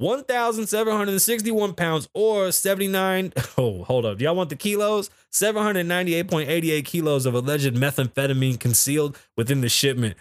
1,761 0.00 1.74
pounds 1.74 2.08
or 2.14 2.50
79. 2.50 3.32
Oh, 3.58 3.84
hold 3.84 4.06
up. 4.06 4.20
Y'all 4.20 4.34
want 4.34 4.48
the 4.48 4.56
kilos? 4.56 5.10
798.88 5.32 6.84
kilos 6.84 7.26
of 7.26 7.34
alleged 7.34 7.74
methamphetamine 7.74 8.58
concealed 8.58 9.18
within 9.36 9.60
the 9.60 9.68
shipment. 9.68 10.14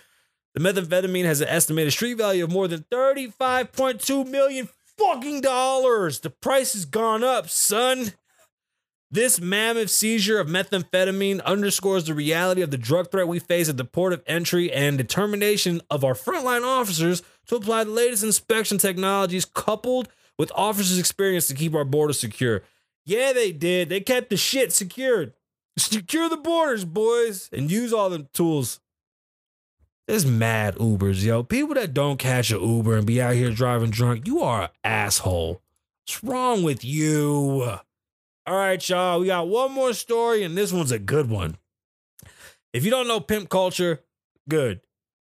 The 0.56 0.60
methamphetamine 0.60 1.24
has 1.24 1.39
an 1.39 1.48
estimated 1.48 1.94
street 1.94 2.15
value 2.15 2.44
of 2.44 2.52
more 2.52 2.68
than 2.68 2.86
35.2 2.92 4.28
million 4.30 4.68
fucking 4.98 5.39
dollars. 5.39 6.20
The 6.20 6.32
price 6.32 6.74
has 6.74 6.84
gone 6.84 7.24
up, 7.24 7.50
son. 7.50 8.13
This 9.12 9.39
mammoth 9.39 9.89
seizure 9.89 10.39
of 10.39 10.48
methamphetamine 10.48 11.44
underscores 11.44 12.04
the 12.04 12.13
reality 12.13 12.62
of 12.62 12.72
the 12.72 12.78
drug 12.78 13.10
threat 13.10 13.28
we 13.28 13.39
face 13.39 13.70
at 13.70 13.78
the 13.78 13.86
port 13.86 14.12
of 14.12 14.22
entry 14.28 14.72
and 14.72 14.98
determination 14.98 15.82
of 15.89 16.04
our 16.04 16.13
frontline 16.13 16.63
officers 16.63 17.24
to 17.50 17.56
apply 17.56 17.84
the 17.84 17.92
latest 17.92 18.24
inspection 18.24 18.78
technologies 18.78 19.44
coupled 19.44 20.08
with 20.38 20.52
officers' 20.56 21.00
experience 21.00 21.48
to 21.48 21.56
keep 21.56 21.76
our 21.76 21.84
borders 21.84 22.20
secure. 22.20 22.62
Yeah, 23.06 23.34
they 23.34 23.52
did. 23.52 23.90
They 23.90 24.00
kept 24.00 24.30
the 24.30 24.38
shit 24.38 24.72
secured. 24.72 25.34
Secure 25.78 26.30
the 26.30 26.38
borders, 26.38 26.86
boys, 26.86 27.50
and 27.52 27.72
use 27.72 27.92
all 27.92 28.10
the 28.10 28.28
tools. 28.34 28.80
There's 30.08 30.26
mad 30.26 30.76
Ubers, 30.76 31.24
yo. 31.24 31.44
People 31.44 31.76
that 31.76 31.94
don't 31.94 32.18
catch 32.18 32.52
an 32.52 32.62
Uber 32.62 32.98
and 32.98 33.06
be 33.06 33.22
out 33.22 33.34
here 33.34 33.52
driving 33.52 33.90
drunk, 33.90 34.28
you 34.28 34.42
are 34.42 34.64
an 34.64 34.70
asshole. 34.84 35.62
What's 36.06 36.24
wrong 36.24 36.64
with 36.64 36.84
you? 36.84 37.64
All 38.46 38.56
right, 38.56 38.90
y'all. 38.90 39.20
We 39.20 39.28
got 39.28 39.48
one 39.48 39.72
more 39.72 39.94
story, 39.94 40.44
and 40.44 40.58
this 40.58 40.74
one's 40.74 40.92
a 40.92 41.00
good 41.00 41.30
one. 41.30 41.58
If 42.74 42.86
you 42.86 42.92
don't 42.92 43.08
know 43.08 43.20
pimp 43.20 43.50
culture, 43.50 44.02
good. 44.48 44.82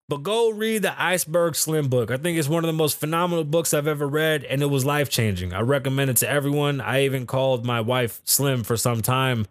But 0.08 0.22
go 0.22 0.50
read 0.50 0.82
the 0.82 1.00
Iceberg 1.02 1.56
Slim 1.56 1.88
book. 1.88 2.10
I 2.10 2.18
think 2.18 2.38
it's 2.38 2.48
one 2.48 2.62
of 2.62 2.68
the 2.68 2.74
most 2.74 3.00
phenomenal 3.00 3.44
books 3.44 3.72
I've 3.72 3.86
ever 3.86 4.06
read, 4.06 4.44
and 4.44 4.60
it 4.60 4.66
was 4.66 4.84
life 4.84 5.08
changing. 5.08 5.54
I 5.54 5.60
recommend 5.60 6.10
it 6.10 6.18
to 6.18 6.28
everyone. 6.28 6.82
I 6.82 7.04
even 7.04 7.26
called 7.26 7.64
my 7.64 7.80
wife 7.80 8.20
Slim 8.24 8.64
for 8.64 8.76
some 8.76 9.00
time. 9.00 9.46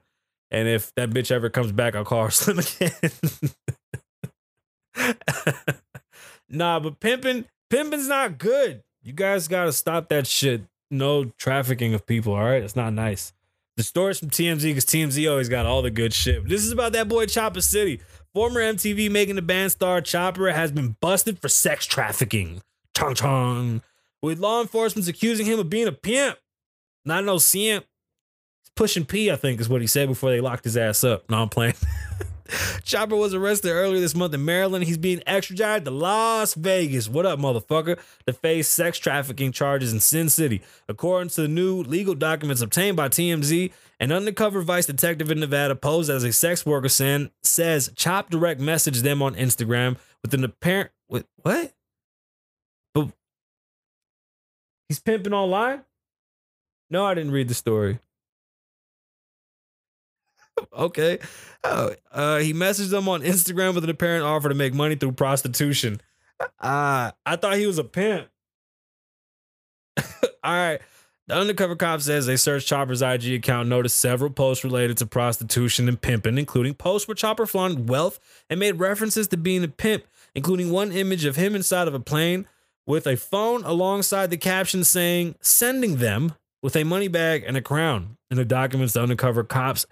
And 0.51 0.67
if 0.67 0.93
that 0.93 1.09
bitch 1.09 1.31
ever 1.31 1.49
comes 1.49 1.71
back, 1.71 1.95
I'll 1.95 2.05
call 2.05 2.25
her 2.25 2.31
Slim 2.31 2.59
again. 2.59 2.91
nah, 6.49 6.79
but 6.79 6.99
pimping, 6.99 7.45
pimping's 7.71 8.07
not 8.07 8.37
good. 8.37 8.83
You 9.01 9.13
guys 9.13 9.47
gotta 9.47 9.73
stop 9.73 10.09
that 10.09 10.27
shit. 10.27 10.63
No 10.91 11.25
trafficking 11.39 11.95
of 11.95 12.05
people, 12.05 12.33
all 12.33 12.43
right? 12.43 12.61
It's 12.61 12.75
not 12.75 12.93
nice. 12.93 13.33
The 13.75 13.81
stories 13.81 14.19
from 14.19 14.29
TMZ 14.29 14.61
because 14.61 14.85
TMZ 14.85 15.29
always 15.31 15.49
got 15.49 15.65
all 15.65 15.81
the 15.81 15.89
good 15.89 16.13
shit. 16.13 16.47
This 16.47 16.63
is 16.63 16.71
about 16.71 16.93
that 16.93 17.09
boy 17.09 17.25
Chopper 17.25 17.61
City. 17.61 18.01
Former 18.33 18.61
MTV 18.61 19.11
making 19.11 19.35
the 19.35 19.43
band 19.43 19.71
star 19.71 20.01
Chopper 20.01 20.51
has 20.51 20.71
been 20.71 20.95
busted 20.99 21.37
for 21.37 21.49
sex 21.49 21.85
trafficking. 21.85 22.63
Chong 22.97 23.13
chong. 23.13 23.83
With 24.23 24.39
law 24.39 24.59
enforcement 24.59 25.07
accusing 25.07 25.45
him 25.45 25.59
of 25.59 25.69
being 25.69 25.87
a 25.87 25.91
pimp. 25.91 26.39
Not 27.05 27.25
no 27.25 27.37
simp. 27.37 27.85
He's 28.63 28.71
pushing 28.75 29.05
P, 29.05 29.29
I 29.29 29.35
think, 29.35 29.61
is 29.61 29.69
what 29.69 29.81
he 29.81 29.87
said 29.87 30.07
before 30.07 30.31
they 30.31 30.41
locked 30.41 30.63
his 30.63 30.75
ass 30.75 31.03
up. 31.03 31.29
No, 31.29 31.43
I'm 31.43 31.49
playing. 31.49 31.75
Chopper 32.83 33.15
was 33.15 33.33
arrested 33.33 33.71
earlier 33.71 33.99
this 33.99 34.15
month 34.15 34.33
in 34.33 34.45
Maryland. 34.45 34.85
He's 34.85 34.97
being 34.97 35.21
extradited 35.25 35.85
to 35.85 35.91
Las 35.91 36.53
Vegas. 36.53 37.09
What 37.09 37.25
up, 37.25 37.39
motherfucker? 37.39 37.99
To 38.27 38.33
face 38.33 38.67
sex 38.67 38.97
trafficking 38.97 39.51
charges 39.51 39.93
in 39.93 39.99
Sin 39.99 40.29
City. 40.29 40.61
According 40.87 41.29
to 41.29 41.41
the 41.43 41.47
new 41.47 41.81
legal 41.83 42.15
documents 42.15 42.61
obtained 42.61 42.97
by 42.97 43.09
TMZ, 43.09 43.71
an 43.99 44.11
undercover 44.11 44.61
vice 44.61 44.85
detective 44.85 45.31
in 45.31 45.39
Nevada 45.39 45.75
posed 45.75 46.09
as 46.09 46.23
a 46.23 46.33
sex 46.33 46.65
worker 46.65 46.89
sin, 46.89 47.31
says 47.41 47.91
Chop 47.95 48.29
direct 48.29 48.59
messaged 48.59 49.01
them 49.01 49.21
on 49.21 49.35
Instagram 49.35 49.97
with 50.21 50.33
an 50.33 50.43
apparent 50.43 50.91
with 51.09 51.25
what? 51.41 51.73
But 52.93 53.09
he's 54.89 54.99
pimping 54.99 55.33
online? 55.33 55.83
No, 56.89 57.05
I 57.05 57.13
didn't 57.13 57.31
read 57.31 57.47
the 57.47 57.53
story. 57.53 57.99
Okay. 60.73 61.19
Oh, 61.63 61.95
uh, 62.11 62.37
he 62.37 62.53
messaged 62.53 62.89
them 62.89 63.07
on 63.07 63.21
Instagram 63.21 63.75
with 63.75 63.83
an 63.83 63.89
apparent 63.89 64.25
offer 64.25 64.49
to 64.49 64.55
make 64.55 64.73
money 64.73 64.95
through 64.95 65.13
prostitution. 65.13 66.01
Uh, 66.59 67.11
I 67.25 67.35
thought 67.35 67.57
he 67.57 67.67
was 67.67 67.77
a 67.77 67.83
pimp. 67.83 68.27
All 70.43 70.53
right. 70.53 70.81
The 71.27 71.35
undercover 71.35 71.77
cop 71.77 72.01
says 72.01 72.25
they 72.25 72.35
searched 72.35 72.67
Chopper's 72.67 73.01
IG 73.01 73.33
account, 73.33 73.69
noticed 73.69 73.95
several 73.95 74.29
posts 74.29 74.65
related 74.65 74.97
to 74.97 75.05
prostitution 75.05 75.87
and 75.87 75.99
pimping, 75.99 76.37
including 76.37 76.73
posts 76.73 77.07
where 77.07 77.15
Chopper 77.15 77.45
flaunted 77.45 77.87
wealth 77.87 78.19
and 78.49 78.59
made 78.59 78.77
references 78.77 79.29
to 79.29 79.37
being 79.37 79.63
a 79.63 79.69
pimp, 79.69 80.03
including 80.35 80.69
one 80.69 80.91
image 80.91 81.23
of 81.23 81.37
him 81.37 81.55
inside 81.55 81.87
of 81.87 81.93
a 81.93 81.99
plane 81.99 82.45
with 82.85 83.07
a 83.07 83.15
phone 83.15 83.63
alongside 83.63 84.31
the 84.31 84.37
caption 84.37 84.83
saying, 84.83 85.35
sending 85.39 85.97
them 85.97 86.33
with 86.61 86.75
a 86.75 86.83
money 86.83 87.07
bag 87.07 87.45
and 87.47 87.55
a 87.55 87.61
crown. 87.61 88.17
In 88.29 88.35
the 88.35 88.43
documents, 88.43 88.93
the 88.93 89.01
undercover 89.01 89.45
cops 89.45 89.85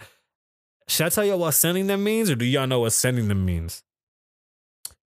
should 0.91 1.05
I 1.05 1.09
tell 1.09 1.23
y'all 1.23 1.39
what 1.39 1.53
sending 1.53 1.87
them 1.87 2.03
means, 2.03 2.29
or 2.29 2.35
do 2.35 2.43
y'all 2.45 2.67
know 2.67 2.81
what 2.81 2.91
sending 2.91 3.29
them 3.29 3.45
means? 3.45 3.81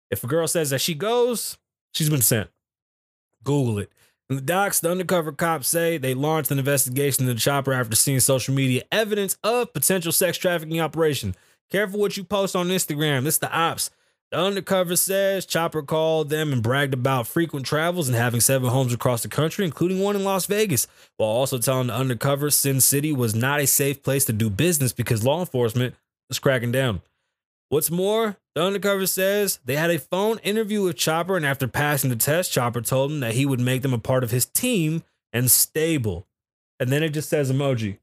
If 0.09 0.23
a 0.23 0.27
girl 0.27 0.47
says 0.47 0.69
that 0.69 0.79
she 0.79 0.93
goes, 0.93 1.57
she's 1.93 2.09
been 2.09 2.21
sent. 2.21 2.49
Google 3.43 3.79
it. 3.79 3.91
In 4.29 4.38
the 4.38 4.41
docs, 4.41 4.79
the 4.79 4.89
undercover 4.89 5.33
cops 5.33 5.67
say 5.67 5.97
they 5.97 6.13
launched 6.13 6.49
an 6.49 6.59
investigation 6.59 7.23
into 7.23 7.33
the 7.33 7.39
chopper 7.39 7.73
after 7.73 7.95
seeing 7.95 8.21
social 8.21 8.55
media 8.55 8.83
evidence 8.91 9.38
of 9.43 9.73
potential 9.73 10.13
sex 10.13 10.38
trafficking 10.38 10.79
operation. 10.79 11.35
Careful 11.69 11.99
what 11.99 12.15
you 12.15 12.23
post 12.23 12.55
on 12.55 12.69
Instagram. 12.69 13.25
This 13.25 13.38
the 13.38 13.51
ops. 13.51 13.91
The 14.36 14.41
undercover 14.41 14.98
says 14.98 15.45
Chopper 15.45 15.82
called 15.82 16.30
them 16.30 16.52
and 16.52 16.62
bragged 16.62 16.93
about 16.93 17.26
frequent 17.26 17.65
travels 17.65 18.10
and 18.10 18.17
having 18.17 18.41
seven 18.41 18.67
homes 18.67 18.93
across 18.93 19.21
the 19.21 19.30
country, 19.30 19.63
including 19.63 20.02
one 20.02 20.17
in 20.17 20.26
Las 20.26 20.45
Vegas, 20.45 20.88
while 21.15 21.30
also 21.30 21.58
telling 21.58 21.88
the 21.88 21.93
undercover 21.93 22.50
Sin 22.50 22.82
City 22.82 23.13
was 23.13 23.34
not 23.34 23.62
a 23.62 23.65
safe 23.65 24.04
place 24.04 24.26
to 24.26 24.34
do 24.34 24.50
business 24.50 24.91
because 24.91 25.24
law 25.24 25.39
enforcement 25.39 25.95
was 26.28 26.38
cracking 26.38 26.74
down. 26.74 27.02
What's 27.69 27.89
more, 27.89 28.36
the 28.56 28.63
undercover 28.63 29.08
says 29.08 29.62
they 29.63 29.78
had 29.78 29.89
a 29.89 30.00
phone 30.00 30.39
interview 30.39 30.84
with 30.84 30.98
Chopper, 30.98 31.38
and 31.38 31.45
after 31.45 31.69
passing 31.69 32.10
the 32.10 32.17
test, 32.17 32.52
Chopper 32.52 32.82
told 32.82 33.12
him 33.12 33.21
that 33.21 33.36
he 33.36 33.45
would 33.45 33.62
make 33.62 33.84
them 33.84 33.93
a 33.93 34.00
part 34.00 34.26
of 34.26 34.32
his 34.32 34.45
team 34.45 35.04
and 35.32 35.50
stable. 35.50 36.28
And 36.78 36.89
then 36.89 37.04
it 37.04 37.13
just 37.13 37.30
says 37.30 37.54
emoji. 37.54 38.00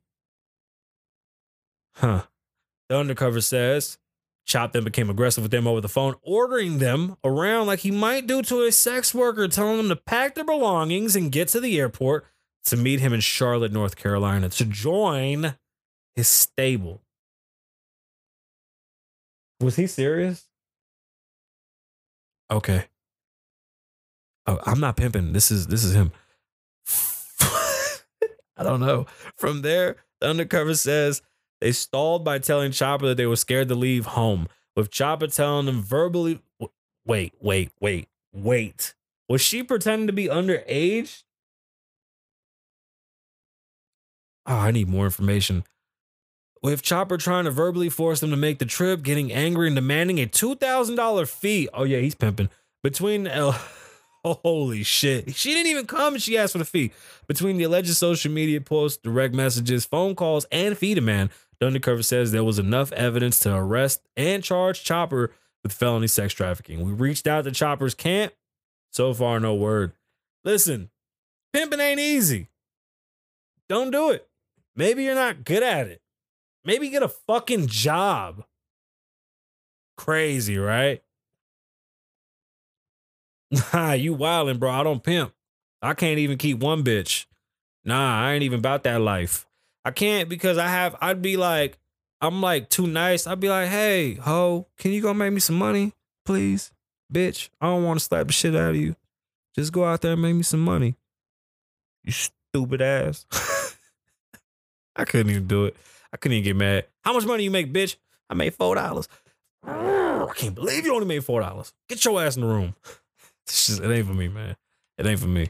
Huh. 1.97 2.23
The 2.89 2.97
undercover 2.97 3.43
says 3.43 3.99
Chop 4.45 4.73
then 4.73 4.85
became 4.85 5.09
aggressive 5.09 5.43
with 5.43 5.51
them 5.51 5.67
over 5.67 5.81
the 5.81 5.89
phone, 5.89 6.15
ordering 6.23 6.79
them 6.79 7.17
around 7.25 7.67
like 7.69 7.81
he 7.81 7.91
might 7.91 8.27
do 8.27 8.43
to 8.43 8.63
a 8.63 8.73
sex 8.73 9.15
worker, 9.15 9.47
telling 9.49 9.77
them 9.77 9.89
to 9.89 9.97
pack 9.97 10.35
their 10.35 10.45
belongings 10.45 11.15
and 11.15 11.31
get 11.31 11.49
to 11.49 11.61
the 11.61 11.79
airport 11.79 12.27
to 12.65 12.77
meet 12.77 13.01
him 13.01 13.13
in 13.13 13.21
Charlotte, 13.21 13.73
North 13.73 13.97
Carolina, 13.97 14.49
to 14.49 14.65
join 14.65 15.55
his 16.15 16.29
stable. 16.29 17.03
Was 19.61 19.77
he 19.77 19.87
serious? 19.87 20.47
Okay. 22.51 22.85
Oh, 24.47 24.59
I'm 24.67 24.81
not 24.81 24.97
pimping. 24.97 25.33
This 25.33 25.51
is 25.51 25.69
this 25.69 25.85
is 25.85 25.95
him. 25.95 26.13
I 28.57 28.65
don't 28.65 28.81
know. 28.81 29.07
From 29.37 29.63
there, 29.63 29.97
the 30.21 30.29
undercover 30.29 30.75
says 30.75 31.23
they 31.63 31.71
stalled 31.71 32.25
by 32.25 32.41
telling 32.41 32.73
Chopper 32.73 33.07
that 33.07 33.17
they 33.17 33.27
were 33.27 33.37
scared 33.37 33.69
to 33.69 33.77
leave 33.77 34.07
home, 34.07 34.49
with 34.75 34.91
Chopper 34.91 35.29
telling 35.29 35.67
them 35.67 35.81
verbally, 35.81 36.41
wait, 37.07 37.35
wait, 37.41 37.71
wait, 37.81 38.09
wait. 38.33 38.95
Was 39.29 39.41
she 39.41 39.63
pretending 39.63 40.09
to 40.09 40.13
be 40.13 40.27
underage? 40.27 41.23
Oh, 44.45 44.57
I 44.57 44.73
need 44.73 44.89
more 44.89 45.05
information. 45.05 45.63
With 46.65 46.83
Chopper 46.83 47.17
trying 47.17 47.45
to 47.45 47.53
verbally 47.53 47.89
force 47.89 48.19
them 48.19 48.31
to 48.31 48.37
make 48.37 48.59
the 48.59 48.67
trip, 48.67 49.03
getting 49.05 49.33
angry 49.33 49.69
and 49.69 49.77
demanding 49.77 50.19
a 50.19 50.27
$2,000 50.27 51.29
fee. 51.29 51.69
Oh, 51.73 51.85
yeah, 51.85 51.99
he's 51.99 52.17
pimping. 52.17 52.51
Between 52.83 53.29
L. 53.29 53.57
Holy 54.25 54.83
shit. 54.83 55.35
She 55.35 55.53
didn't 55.53 55.71
even 55.71 55.87
come 55.87 56.15
and 56.15 56.23
she 56.23 56.39
asked 56.39 56.53
for 56.53 56.59
the 56.59 56.65
fee. 56.65 56.93
Between 57.27 57.57
the 57.57 57.65
alleged 57.65 57.95
social 57.95 58.31
media 58.31 58.61
posts, 58.61 59.01
direct 59.03 59.35
messages, 59.35 59.85
phone 59.85 60.15
calls, 60.15 60.45
and 60.53 60.79
fee 60.79 60.95
demand, 60.95 61.31
the 61.63 61.69
undercover 61.69 62.03
says 62.03 62.33
there 62.33 62.43
was 62.43 62.59
enough 62.59 62.91
evidence 62.91 63.39
to 63.39 63.55
arrest 63.55 64.03
and 64.17 64.43
charge 64.43 64.83
Chopper 64.83 65.33
with 65.63 65.73
felony 65.73 66.09
sex 66.09 66.35
trafficking. 66.35 66.85
We 66.85 66.91
reached 66.91 67.29
out 67.29 67.45
to 67.45 67.53
Chopper's 67.53 67.95
camp. 67.95 68.33
So 68.91 69.15
far, 69.15 69.39
no 69.39 69.55
word. 69.55 69.93
Listen, 70.45 70.91
pimping 71.53 71.79
ain't 71.79 72.01
easy. 72.01 72.49
Don't 73.69 73.93
do 73.93 74.11
it. 74.11 74.27
Maybe 74.75 75.05
you're 75.05 75.15
not 75.15 75.45
good 75.45 75.63
at 75.63 75.87
it. 75.87 76.03
Maybe 76.65 76.89
get 76.89 77.05
a 77.05 77.09
fucking 77.09 77.69
job. 77.69 78.45
Crazy, 79.97 80.59
right? 80.59 81.01
Nah, 83.73 83.93
you 83.93 84.17
wildin', 84.17 84.59
bro. 84.59 84.71
I 84.71 84.83
don't 84.83 85.05
pimp. 85.05 85.33
I 85.81 85.93
can't 85.95 86.19
even 86.19 86.39
keep 86.39 86.59
one 86.59 86.83
bitch. 86.83 87.27
Nah, 87.85 88.23
I 88.23 88.33
ain't 88.33 88.43
even 88.43 88.59
about 88.61 88.83
that 88.85 89.01
life. 89.03 89.47
I 89.85 89.91
can't 89.91 90.29
because 90.29 90.59
I 90.59 90.69
have, 90.69 90.97
I'd 91.01 91.23
be 91.23 91.37
like, 91.37 91.79
I'm 92.21 92.41
like 92.41 92.69
too 92.71 92.87
nice. 92.87 93.27
I'd 93.27 93.41
be 93.41 93.49
like, 93.49 93.69
hey, 93.69 94.15
ho, 94.15 94.69
can 94.79 94.93
you 94.93 95.03
go 95.03 95.13
make 95.13 95.33
me 95.33 95.41
some 95.41 95.57
money, 95.57 95.93
please? 96.25 96.71
Bitch, 97.13 97.49
I 97.61 97.67
don't 97.67 97.85
want 97.85 97.99
to 97.99 98.05
slap 98.05 98.27
the 98.29 98.33
shit 98.33 98.55
out 98.55 98.71
of 98.71 98.77
you. 98.77 98.97
Just 99.55 99.73
go 99.73 99.85
out 99.85 100.01
there 100.01 100.13
and 100.13 100.23
make 100.23 100.35
me 100.35 100.43
some 100.43 100.61
money. 100.61 100.97
You 102.05 102.13
stupid 102.13 102.81
ass. 102.81 103.27
I 104.97 105.05
couldn't 105.05 105.31
even 105.31 105.47
do 105.47 105.67
it. 105.67 105.77
I 106.13 106.17
couldn't 106.17 106.39
even 106.39 106.45
get 106.45 106.57
mad. 106.57 106.87
How 107.03 107.13
much 107.13 107.25
money 107.25 107.45
you 107.45 107.51
make, 107.51 107.73
bitch? 107.73 107.97
I 108.31 108.35
made 108.35 108.55
four 108.55 108.75
dollars. 108.75 109.09
I 109.65 110.33
can't 110.35 110.55
believe 110.55 110.85
you 110.85 110.95
only 110.95 111.07
made 111.07 111.25
four 111.25 111.41
dollars. 111.41 111.73
Get 111.89 112.05
your 112.05 112.23
ass 112.23 112.37
in 112.37 112.43
the 112.43 112.49
room. 112.49 112.75
Just, 113.47 113.81
it 113.81 113.91
ain't 113.91 114.07
for 114.07 114.15
me, 114.15 114.29
man. 114.29 114.57
It 114.99 115.07
ain't 115.07 115.21
for 115.21 115.27
me. 115.27 115.49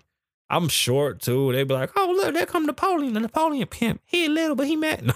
I'm 0.53 0.69
short 0.69 1.21
too. 1.23 1.51
They'd 1.51 1.67
be 1.67 1.73
like, 1.73 1.91
oh 1.97 2.13
look, 2.15 2.35
there 2.35 2.45
come 2.45 2.67
Napoleon, 2.67 3.15
the 3.15 3.21
Napoleon 3.21 3.67
pimp. 3.67 4.03
He 4.05 4.29
little, 4.29 4.55
but 4.55 4.67
he 4.67 4.77
mad. 4.77 5.11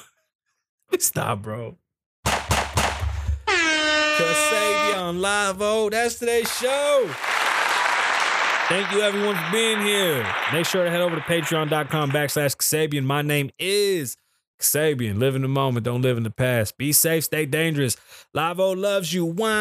Stop, 0.99 1.42
bro. 1.42 1.77
Kasabian 4.16 5.20
Live 5.20 5.61
Oh, 5.61 5.90
that's 5.90 6.18
today's 6.18 6.51
show. 6.57 7.11
Thank 8.68 8.90
you 8.90 9.03
everyone 9.03 9.37
for 9.37 9.53
being 9.53 9.83
here. 9.83 10.27
Make 10.55 10.64
sure 10.64 10.85
to 10.85 10.90
head 10.90 11.03
over 11.03 11.16
to 11.16 11.22
patreon.com 11.22 12.11
backslash 12.12 12.57
Kasabian. 12.57 13.05
My 13.05 13.20
name 13.20 13.51
is 13.59 14.16
Kasabian. 14.59 15.18
Live 15.18 15.37
in 15.37 15.42
the 15.42 15.49
moment, 15.49 15.85
don't 15.85 16.01
live 16.01 16.16
in 16.16 16.22
the 16.22 16.31
past. 16.31 16.79
Be 16.79 16.92
safe, 16.92 17.25
stay 17.25 17.44
dangerous. 17.44 17.99
Lavoe 18.35 18.75
loves 18.75 19.12
you. 19.12 19.27
Wine. 19.27 19.57